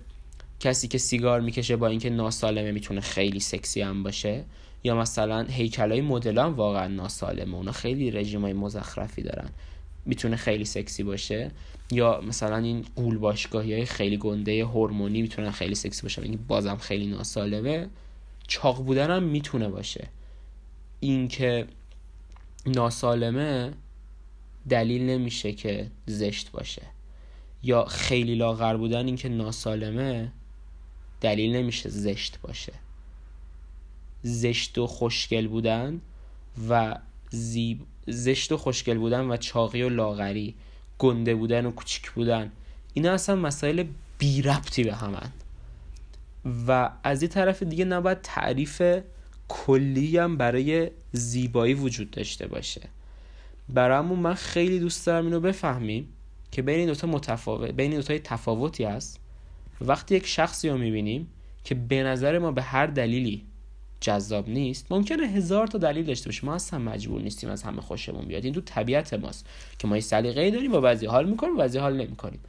کسی 0.59 0.87
که 0.87 0.97
سیگار 0.97 1.41
می‌کشه 1.41 1.75
با 1.75 1.87
اینکه 1.87 2.09
ناسالمه 2.09 2.71
می‌تونه 2.71 3.01
خیلی 3.01 3.39
سکسی 3.39 3.81
هم 3.81 4.03
باشه 4.03 4.43
یا 4.83 4.95
مثلا 4.95 5.43
هیکلای 5.43 6.01
مدلان 6.01 6.53
واقعا 6.53 6.87
ناسالمه 6.87 7.55
اونا 7.55 7.71
خیلی 7.71 8.11
رژیمای 8.11 8.53
مزخرفی 8.53 9.21
دارن. 9.21 9.49
می‌تونه 10.05 10.35
خیلی 10.35 10.65
سکسی 10.65 11.03
باشه 11.03 11.51
یا 11.91 12.21
مثلا 12.21 12.57
این 12.57 12.85
قول 12.95 13.17
باشگاهی 13.17 13.73
های 13.73 13.85
خیلی 13.85 14.17
گنده 14.17 14.65
هورمونی 14.65 15.21
می‌تونن 15.21 15.51
خیلی 15.51 15.75
سکسی 15.75 16.01
باشه. 16.01 16.21
این 16.21 16.39
بازم 16.47 16.77
خیلی 16.77 17.07
ناسالمه 17.07 17.87
چاق 18.47 18.83
بودن 18.83 19.11
هم 19.11 19.23
می‌تونه 19.23 19.69
باشه. 19.69 20.07
اینکه 20.99 21.67
ناسالمه 22.65 23.73
دلیل 24.69 25.10
نمیشه 25.10 25.52
که 25.52 25.91
زشت 26.06 26.52
باشه. 26.52 26.82
یا 27.63 27.86
خیلی 27.86 28.36
لاغر 28.36 28.78
بودن 28.78 29.06
اینکه 29.06 29.30
ناسالمه 29.30 30.32
دلیل 31.21 31.56
نمیشه 31.56 31.89
زشت 31.89 32.39
باشه. 32.41 32.73
زشت 34.23 34.78
و 34.78 34.88
خوشگل 34.88 35.47
بودن 35.47 36.02
و 36.69 36.97
زیب 37.30 37.80
زشت 38.08 38.52
و 38.52 38.58
خوشگل 38.58 38.97
بودن 38.97 39.32
و 39.32 39.38
چاقی 39.38 39.82
و 39.82 39.89
لاغری 39.89 40.56
گنده 40.99 41.36
بودن 41.36 41.65
و 41.65 41.71
کوچیک 41.71 42.12
بودن 42.12 42.52
اینا 42.93 43.12
اصلا 43.12 43.36
مسائل 43.36 43.86
بی 44.17 44.41
ربطی 44.41 44.84
به 44.84 44.95
همن. 44.95 45.32
و 46.67 46.89
از 47.04 47.21
این 47.21 47.32
طرف 47.32 47.63
دیگه 47.63 47.86
نباید 47.86 48.21
تعریف 48.21 48.82
کلی 49.47 50.17
هم 50.17 50.38
برای 50.38 50.91
زیبایی 51.12 51.73
وجود 51.73 52.12
داشته 52.12 52.47
باشه. 52.47 52.82
برامون 53.69 54.19
من 54.19 54.34
خیلی 54.34 54.79
دوست 54.79 55.06
دارم 55.06 55.25
اینو 55.25 55.39
بفهمیم 55.39 56.10
که 56.51 56.62
بین 56.62 56.79
این 56.79 56.88
دوتا 56.88 57.08
متفاوت 57.08 57.71
بین 57.71 57.91
این 57.91 57.99
دوتا 57.99 58.17
تفاوتی 58.17 58.84
هست. 58.84 59.19
وقتی 59.82 60.15
یک 60.15 60.27
شخصی 60.27 60.69
رو 60.69 60.77
می‌بینیم 60.77 61.27
که 61.63 61.75
به 61.75 62.03
نظر 62.03 62.39
ما 62.39 62.51
به 62.51 62.62
هر 62.62 62.86
دلیلی 62.86 63.45
جذاب 64.01 64.49
نیست 64.49 64.91
ممکنه 64.91 65.27
هزار 65.27 65.67
تا 65.67 65.77
دلیل 65.77 66.06
داشته 66.06 66.25
باشه. 66.25 66.45
ما 66.45 66.56
اصلا 66.56 66.79
مجبور 66.79 67.21
نیستیم 67.21 67.49
از 67.49 67.63
همه 67.63 67.82
خوشمون 67.82 68.25
بیاد. 68.25 68.45
این 68.45 68.53
تو 68.53 68.62
طبیعت 68.62 69.13
ماست 69.13 69.45
که 69.79 69.88
ما 69.88 69.97
یه 69.97 70.03
ای 70.13 70.51
داریم 70.51 70.71
با 70.71 70.82
بعضی 70.82 71.06
حال 71.06 71.29
می‌کنیم 71.29 71.58
بعضی 71.58 71.77
حال 71.77 71.97
نمی‌کنیم. 71.97 72.39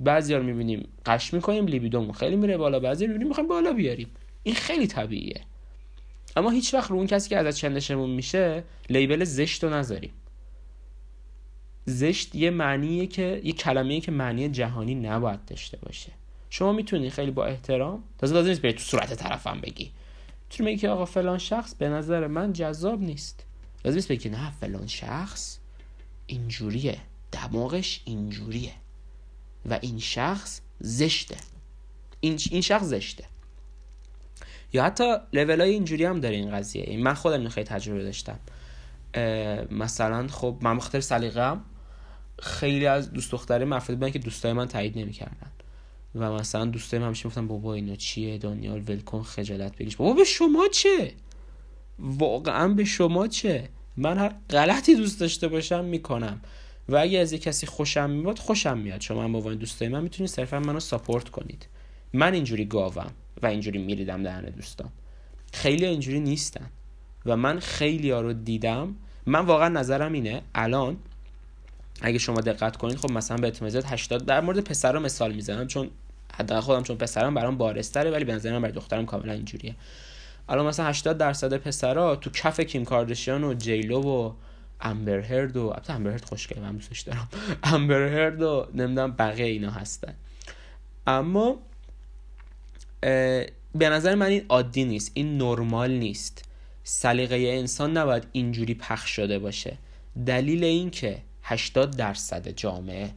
بعضی 0.00 0.34
رو 0.34 0.42
می‌بینیم 0.42 0.88
قش 1.06 1.34
می‌کنیم 1.34 1.66
لیبیدومون 1.66 2.12
خیلی 2.12 2.36
میره 2.36 2.56
بالا 2.56 2.80
بعضی 2.80 3.04
رو 3.04 3.08
می‌بینیم 3.08 3.28
می‌خوایم 3.28 3.48
بالا 3.48 3.72
بیاریم. 3.72 4.08
این 4.42 4.54
خیلی 4.54 4.86
طبیعیه. 4.86 5.40
اما 6.36 6.50
هیچ 6.50 6.74
وقت 6.74 6.90
رو 6.90 6.96
اون 6.96 7.06
کسی 7.06 7.28
که 7.28 7.36
از 7.38 7.58
چندشمون 7.58 8.10
میشه 8.10 8.64
لیبل 8.90 9.24
زشت 9.24 9.64
رو 9.64 9.70
نذاریم. 9.70 10.12
زشت 11.86 12.34
یه 12.34 12.50
معنیه 12.50 13.06
که 13.06 13.40
یه 13.44 13.52
کلمه 13.52 14.00
که 14.00 14.10
معنی 14.10 14.48
جهانی 14.48 14.94
نباید 14.94 15.44
داشته 15.44 15.76
باشه. 15.76 16.12
شما 16.50 16.72
می‌تونی 16.72 17.10
خیلی 17.10 17.30
با 17.30 17.46
احترام 17.46 18.04
تازه 18.18 18.34
لازم 18.34 18.48
نیست 18.48 18.62
تو 18.62 18.78
صورت 18.78 19.14
طرفم 19.14 19.60
بگی. 19.60 19.90
تو 20.50 20.64
میگی 20.64 20.78
که 20.78 20.88
آقا 20.88 21.04
فلان 21.04 21.38
شخص 21.38 21.74
به 21.74 21.88
نظر 21.88 22.26
من 22.26 22.52
جذاب 22.52 23.00
نیست. 23.00 23.44
لازم 23.84 23.96
نیست 23.96 24.08
بگی 24.08 24.28
نه 24.28 24.50
فلان 24.50 24.86
شخص 24.86 25.58
اینجوریه. 26.26 26.98
دماغش 27.32 28.00
اینجوریه. 28.04 28.72
و 29.70 29.78
این 29.82 29.98
شخص 29.98 30.60
زشته. 30.80 31.36
این, 32.20 32.38
این 32.50 32.60
شخص 32.60 32.84
زشته. 32.84 33.24
یا 34.72 34.84
حتی 34.84 35.16
لول 35.32 35.60
های 35.60 35.70
اینجوری 35.70 36.04
هم 36.04 36.20
داره 36.20 36.36
این 36.36 36.50
قضیه. 36.50 36.96
من 36.96 37.14
خودم 37.14 37.48
خیلی 37.48 37.66
تجربه 37.66 38.02
داشتم. 38.02 38.38
مثلا 39.70 40.28
خب 40.28 40.58
من 40.60 40.76
بخاطر 40.76 41.00
سلیقه‌ام 41.00 41.64
خیلی 42.42 42.86
از 42.86 43.12
دوست 43.12 43.32
دختره 43.32 43.64
مفرد 43.64 43.98
بودن 43.98 44.10
که 44.10 44.18
دوستای 44.18 44.52
من 44.52 44.68
تایید 44.68 44.98
نمی‌کردن. 44.98 45.50
و 46.14 46.32
مثلا 46.32 46.64
من 46.92 47.02
همیشه 47.02 47.28
گفتن 47.28 47.46
بابا 47.46 47.74
اینو 47.74 47.96
چیه؟ 47.96 48.38
دانیال 48.38 48.82
ولکن 48.88 49.22
خجالت 49.22 49.76
بگیش 49.76 49.96
بابا 49.96 50.12
به 50.12 50.24
شما 50.24 50.68
چه؟ 50.72 51.12
واقعا 51.98 52.68
به 52.68 52.84
شما 52.84 53.26
چه؟ 53.26 53.68
من 53.96 54.18
هر 54.18 54.34
غلطی 54.50 54.94
دوست 54.94 55.20
داشته 55.20 55.48
باشم 55.48 55.84
می‌کنم. 55.84 56.40
و 56.88 56.96
اگه 56.96 57.18
از 57.18 57.32
یه 57.32 57.38
کسی 57.38 57.66
خوشم 57.66 58.10
میاد 58.10 58.38
خوشم 58.38 58.78
میاد. 58.78 59.00
شما 59.00 59.24
هم 59.24 59.32
با 59.32 59.54
دوستای 59.54 59.88
من 59.88 60.02
می‌تونید 60.02 60.30
صرفا 60.30 60.60
منو 60.60 60.80
ساپورت 60.80 61.28
کنید. 61.28 61.68
من 62.12 62.34
اینجوری 62.34 62.64
گاوم. 62.64 63.10
و 63.42 63.46
اینجوری 63.46 63.78
میریدم 63.78 64.22
دهن 64.22 64.44
دوستام 64.44 64.92
خیلی 65.52 65.86
اینجوری 65.86 66.20
نیستن. 66.20 66.70
و 67.26 67.36
من 67.36 67.60
خیلی 67.60 68.10
ها 68.10 68.20
رو 68.20 68.32
دیدم. 68.32 68.94
من 69.26 69.40
واقعا 69.40 69.68
نظرم 69.68 70.12
اینه 70.12 70.42
الان 70.54 70.96
اگه 72.02 72.18
شما 72.18 72.40
دقت 72.40 72.76
کنید 72.76 72.96
خب 72.96 73.10
مثلا 73.10 73.36
به 73.36 73.46
اعتماد 73.46 73.74
80 73.74 74.26
در 74.26 74.40
مورد 74.40 74.60
پسر 74.60 74.92
رو 74.92 75.00
مثال 75.00 75.32
می‌زنم 75.32 75.66
چون 75.66 75.90
حداقل 76.34 76.60
خودم 76.60 76.82
چون 76.82 76.96
پسرم 76.96 77.34
برام 77.34 77.58
بارستره 77.58 78.10
ولی 78.10 78.24
به 78.24 78.34
نظر 78.34 78.52
من 78.52 78.62
برای 78.62 78.74
دخترم 78.74 79.06
کاملا 79.06 79.32
اینجوریه. 79.32 79.74
الان 80.48 80.66
مثلا 80.66 80.86
80 80.86 81.18
درصد 81.18 81.56
پسرا 81.56 82.16
تو 82.16 82.30
کف 82.30 82.60
کیم 82.60 82.84
کاردشیان 82.84 83.44
و 83.44 83.54
جیلو 83.54 84.02
و 84.02 84.32
امبر 84.80 85.20
هرد 85.20 85.56
و 85.56 85.66
البته 85.66 85.92
امبر 85.92 86.10
هرد 86.10 86.24
خوشگله 86.24 86.60
من 86.60 86.72
دوستش 86.72 87.00
دارم. 87.00 87.28
امبر 87.74 88.08
هرد 88.08 88.42
و 88.42 88.66
نمی‌دونم 88.74 89.12
بقیه 89.12 89.46
اینا 89.46 89.70
هستن. 89.70 90.14
اما 91.06 91.56
به 93.00 93.88
نظر 93.88 94.14
من 94.14 94.26
این 94.26 94.44
عادی 94.48 94.84
نیست 94.84 95.10
این 95.14 95.38
نرمال 95.38 95.90
نیست. 95.90 96.44
سلیقه 96.84 97.36
انسان 97.36 97.96
نباید 97.96 98.26
اینجوری 98.32 98.74
پخش 98.74 99.10
شده 99.10 99.38
باشه. 99.38 99.78
دلیل 100.26 100.64
این 100.64 100.90
که 100.90 101.22
80 101.42 101.96
درصد 101.96 102.48
جامعه 102.48 103.10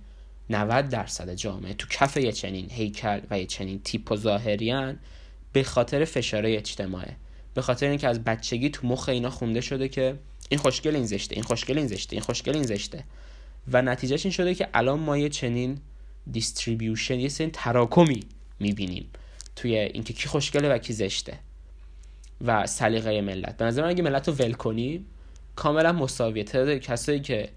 90 0.49 0.89
درصد 0.89 1.33
جامعه 1.33 1.73
تو 1.73 1.87
کف 1.89 2.17
یه 2.17 2.31
چنین 2.31 2.71
هیکل 2.71 3.21
و 3.29 3.39
یه 3.39 3.45
چنین 3.45 3.81
تیپ 3.83 4.11
و 4.11 4.15
ظاهریان 4.15 4.99
به 5.53 5.63
خاطر 5.63 6.05
فشار 6.05 6.45
اجتماعه. 6.45 7.15
به 7.53 7.61
خاطر 7.61 7.87
اینکه 7.87 8.07
از 8.07 8.23
بچگی 8.23 8.69
تو 8.69 8.87
مخ 8.87 9.09
اینا 9.09 9.29
خونده 9.29 9.61
شده 9.61 9.87
که 9.87 10.15
این 10.49 10.59
خوشگل 10.59 10.95
این 10.95 11.05
زشته 11.05 11.35
این 11.35 11.43
خوشگل 11.43 11.77
این 11.77 11.87
زشته 11.87 12.13
این 12.13 12.21
خوشگل 12.21 12.55
این 12.55 12.63
زشته. 12.63 13.03
و 13.71 13.81
نتیجهش 13.81 14.25
این 14.25 14.31
شده 14.31 14.55
که 14.55 14.67
الان 14.73 14.99
ما 14.99 15.17
یه 15.17 15.29
چنین 15.29 15.77
دیستریبیوشن 16.31 17.19
یه 17.19 17.29
سری 17.29 17.49
تراکمی 17.53 18.19
می‌بینیم. 18.59 19.09
توی 19.61 19.77
اینکه 19.77 20.13
کی 20.13 20.27
خوشگله 20.29 20.69
و 20.69 20.77
کی 20.77 20.93
زشته 20.93 21.33
و 22.45 22.67
سلیقه 22.67 23.21
ملت. 23.21 23.57
به 23.57 23.65
نظر 23.65 23.81
من 23.81 23.89
اگه 23.89 24.03
ملت 24.03 24.27
رو 24.27 24.33
ول 24.33 24.53
کنیم 24.53 25.05
کاملا 25.55 25.91
مساویه. 25.91 26.43
تعداد 26.43 26.77
کسایی 26.77 27.19
که 27.19 27.49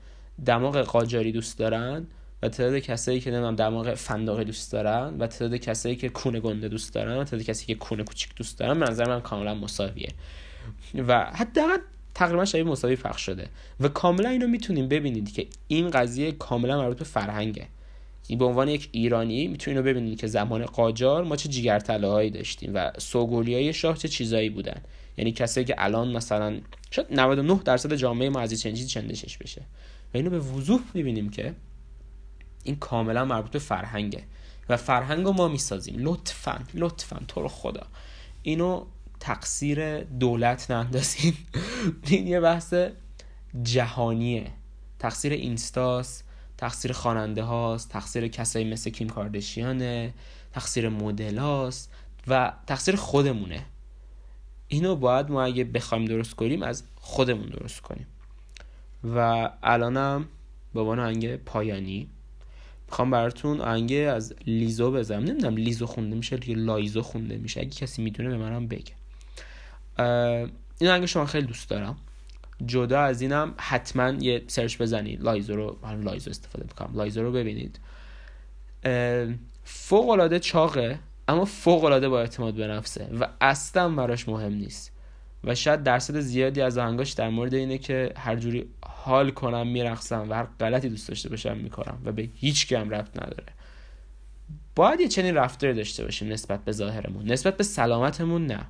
دماغ 0.47 0.79
قاجاری 0.79 1.33
دوست 1.33 1.59
دارن 1.59 2.07
و 2.43 2.49
تعداد 2.49 2.79
کسایی 2.79 3.21
که 3.21 3.31
نمی‌دونم 3.31 3.57
دماغ 3.57 3.95
فندقی 3.95 4.45
دوست 4.45 4.73
دارن 4.73 5.19
و 5.19 5.27
تعداد 5.27 5.57
کسایی 5.57 5.97
که 5.97 6.09
کونه 6.09 6.41
گنده 6.41 6.69
دوست 6.69 6.95
دارن 6.95 7.17
و 7.17 7.25
تعداد 7.25 7.47
کسایی 7.47 7.67
که 7.67 7.75
کونه 7.75 8.05
کوچیک 8.05 8.35
دوست 8.37 8.59
دارن 8.59 8.81
به 8.81 8.87
نظر 8.87 9.09
من 9.09 9.21
کاملا 9.21 9.55
مساویه. 9.55 10.09
و 10.95 11.25
حداقل 11.25 11.79
تقریبا 12.15 12.45
شبیه 12.45 12.65
مساوی 12.65 12.97
پخش 12.97 13.23
شده. 13.27 13.49
و 13.81 13.89
کاملا 13.89 14.29
اینو 14.29 14.47
می‌تونیم 14.47 14.89
ببینید 14.89 15.33
که 15.33 15.47
این 15.69 15.91
قضیه 15.91 16.33
کاملا 16.33 16.79
مربوط 16.79 16.99
به 16.99 17.05
فرهنگه. 17.05 17.67
این 18.29 18.39
به 18.39 18.45
عنوان 18.45 18.69
یک 18.69 18.89
ایرانی 18.93 19.49
می‌تونید 19.49 19.79
اینو 19.79 19.91
ببینید 19.91 20.21
که 20.21 20.27
زمان 20.27 20.65
قاجار 20.65 21.25
ما 21.25 21.37
چه 21.37 21.49
جیگرتله 21.49 22.09
هایی 22.09 22.31
داشتیم 22.31 22.71
و 22.75 22.93
سوگولی 22.99 23.55
های 23.55 23.73
شاه 23.73 23.97
چه 23.97 24.09
چیزایی 24.09 24.51
بودن. 24.51 24.81
یعنی 25.17 25.33
کسایی 25.33 25.67
که 25.67 25.75
الان 25.79 26.17
مثلا 26.17 26.61
شاید 26.91 27.07
99 27.11 27.61
درصد 27.65 27.95
جامعه 27.95 28.29
ما 28.29 28.41
از 28.41 28.61
چنجی 28.61 28.87
چندشش 28.87 29.39
بشه. 29.39 29.61
و 30.15 30.17
اینو 30.17 30.31
به 30.31 30.39
وضوح 30.39 30.81
می‌بینیم 30.95 31.31
که 31.31 31.55
این 32.65 32.77
کاملا 32.77 33.25
مربوط 33.25 33.51
به 33.51 33.59
فرهنگه. 33.59 34.23
و 34.69 34.77
فرهنگ 34.77 35.25
رو 35.27 35.33
ما 35.33 35.49
می‌سازیم. 35.49 35.95
لطفا 35.99 36.59
لطفا 36.75 37.21
تو 37.29 37.43
رو 37.43 37.49
خدا. 37.49 37.87
اینو 38.43 38.85
تقصیر 39.21 40.01
دولت 40.01 40.71
نندازین. 40.71 41.35
این 42.07 42.27
یه 42.27 42.41
بحث 42.41 42.75
جهانیه. 43.63 44.47
تقصیر 44.99 45.33
اینستاس 45.33 46.23
تقصیر 46.59 46.93
خواننده 46.93 47.43
هاست 47.43 47.89
تقصیر 47.89 48.29
کسایی 48.29 48.71
مثل 48.71 48.91
کیم 48.91 49.09
کاردشیانه 49.09 50.15
تقصیر 50.53 50.89
مدل 50.89 51.39
هاست 51.39 51.93
و 52.27 52.53
تقصیر 52.67 52.97
خودمونه. 52.97 53.67
اینو 54.69 54.97
باید 54.97 55.31
ما 55.31 55.43
اگه 55.43 55.65
بخوایم 55.65 56.05
درست 56.05 56.35
کنیم 56.35 56.63
از 56.63 56.83
خودمون 56.97 57.47
درست 57.47 57.81
کنیم. 57.81 58.07
و 59.05 59.51
الانم 59.63 60.29
به 60.75 60.81
عنوان 60.81 60.99
آهنگ 60.99 61.37
پایانی. 61.37 62.09
می‌خوام 62.87 63.11
براتون 63.11 63.61
آهنگ 63.61 63.93
از 63.93 64.35
لیزو 64.47 64.93
بزنم. 64.93 65.25
نمی‌دونم 65.25 65.57
لیزو 65.57 65.87
خونده 65.87 66.17
میشه 66.17 66.51
یا 66.51 66.57
لایزو 66.59 67.03
خونده 67.03 67.37
میشه. 67.37 67.61
اگه 67.61 67.71
کسی 67.71 68.03
می‌دونه 68.03 68.29
به 68.29 68.37
منم 68.37 68.69
بگه. 68.69 68.93
این 70.79 70.91
آهنگشم 70.91 71.07
من 71.07 71.27
خیلی 71.27 71.47
دوست 71.47 71.71
دارم. 71.71 71.97
جدا 72.67 73.01
از 73.01 73.21
اینم 73.21 73.55
حتما 73.59 74.11
یه 74.11 74.43
search 74.47 74.79
بزنید. 74.79 75.23
لایزو 75.23 75.57
رو 75.57 75.79
لایزو 76.03 76.31
استفاده 76.31 76.65
می‌کنم. 76.65 76.97
لایزو 76.97 77.23
رو 77.23 77.33
ببینید. 77.33 77.81
فوق 79.65 80.09
العاده 80.09 80.39
چاقه 80.39 80.99
اما 81.29 81.45
فوق 81.45 81.85
العاده 81.85 82.09
با 82.09 82.21
اعتماد 82.21 82.55
به 82.55 82.67
نفسه 82.67 83.09
و 83.21 83.29
اصلا 83.41 83.89
براش 83.89 84.29
مهم 84.29 84.53
نیست. 84.53 84.93
و 85.45 85.55
شاید 85.55 85.83
درصد 85.83 86.21
زیادی 86.21 86.61
از 86.61 86.79
آهنگاش 86.79 87.13
در 87.13 87.29
مورد 87.29 87.55
اینه 87.55 87.79
که 87.79 88.13
هر 88.17 88.37
جوری 88.37 88.71
حال 88.87 89.31
کنم 89.31 89.67
میرقصم 89.67 90.31
و 90.31 90.35
هر 90.35 90.47
غلطی 90.61 90.89
دوست 90.89 91.09
داشته 91.09 91.29
باشم 91.29 91.57
می‌کنم 91.57 91.99
و 92.05 92.13
به 92.13 92.29
هیچکی 92.35 92.73
هم 92.73 92.91
ربط 92.91 93.23
نداره. 93.23 93.53
باید 94.77 95.01
یه 95.01 95.09
چنین 95.09 95.35
رفتاری 95.35 95.75
داشته 95.75 96.05
باشیم 96.05 96.33
نسبت 96.33 96.65
به 96.65 96.73
ظاهرمون. 96.73 97.33
نسبت 97.33 97.57
به 97.57 97.65
سلامتمون 97.65 98.47
نه. 98.47 98.61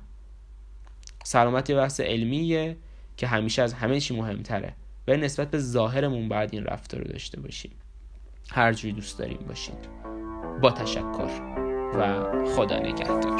سلامت 1.23 1.69
یه 1.69 1.75
بحث 1.75 1.99
علمیه. 1.99 2.77
که 3.17 3.27
همیشه 3.27 3.61
از 3.61 3.73
همه 3.73 3.99
چی 3.99 4.15
مهمتره. 4.15 4.73
و 5.07 5.17
نسبت 5.17 5.51
به 5.51 5.59
ظاهرمون 5.59 6.29
باید 6.29 6.49
این 6.53 6.63
رفتار 6.63 7.01
رو 7.01 7.07
داشته 7.07 7.39
باشیم. 7.39 7.71
هر 8.51 8.73
جوری 8.73 8.93
دوست 8.93 9.19
داریم 9.19 9.39
باشین 9.47 9.75
با 10.61 10.71
تشکر 10.71 11.29
و 11.93 12.23
خدا 12.55 12.79
نگهدار. 12.79 13.35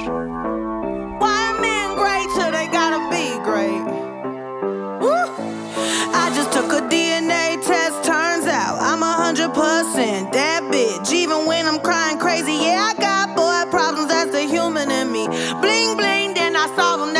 Bling 15.61 15.91
bling, 15.97 16.33
then 16.35 16.55
I 16.55 16.67
solve 16.75 17.13
them. 17.13 17.14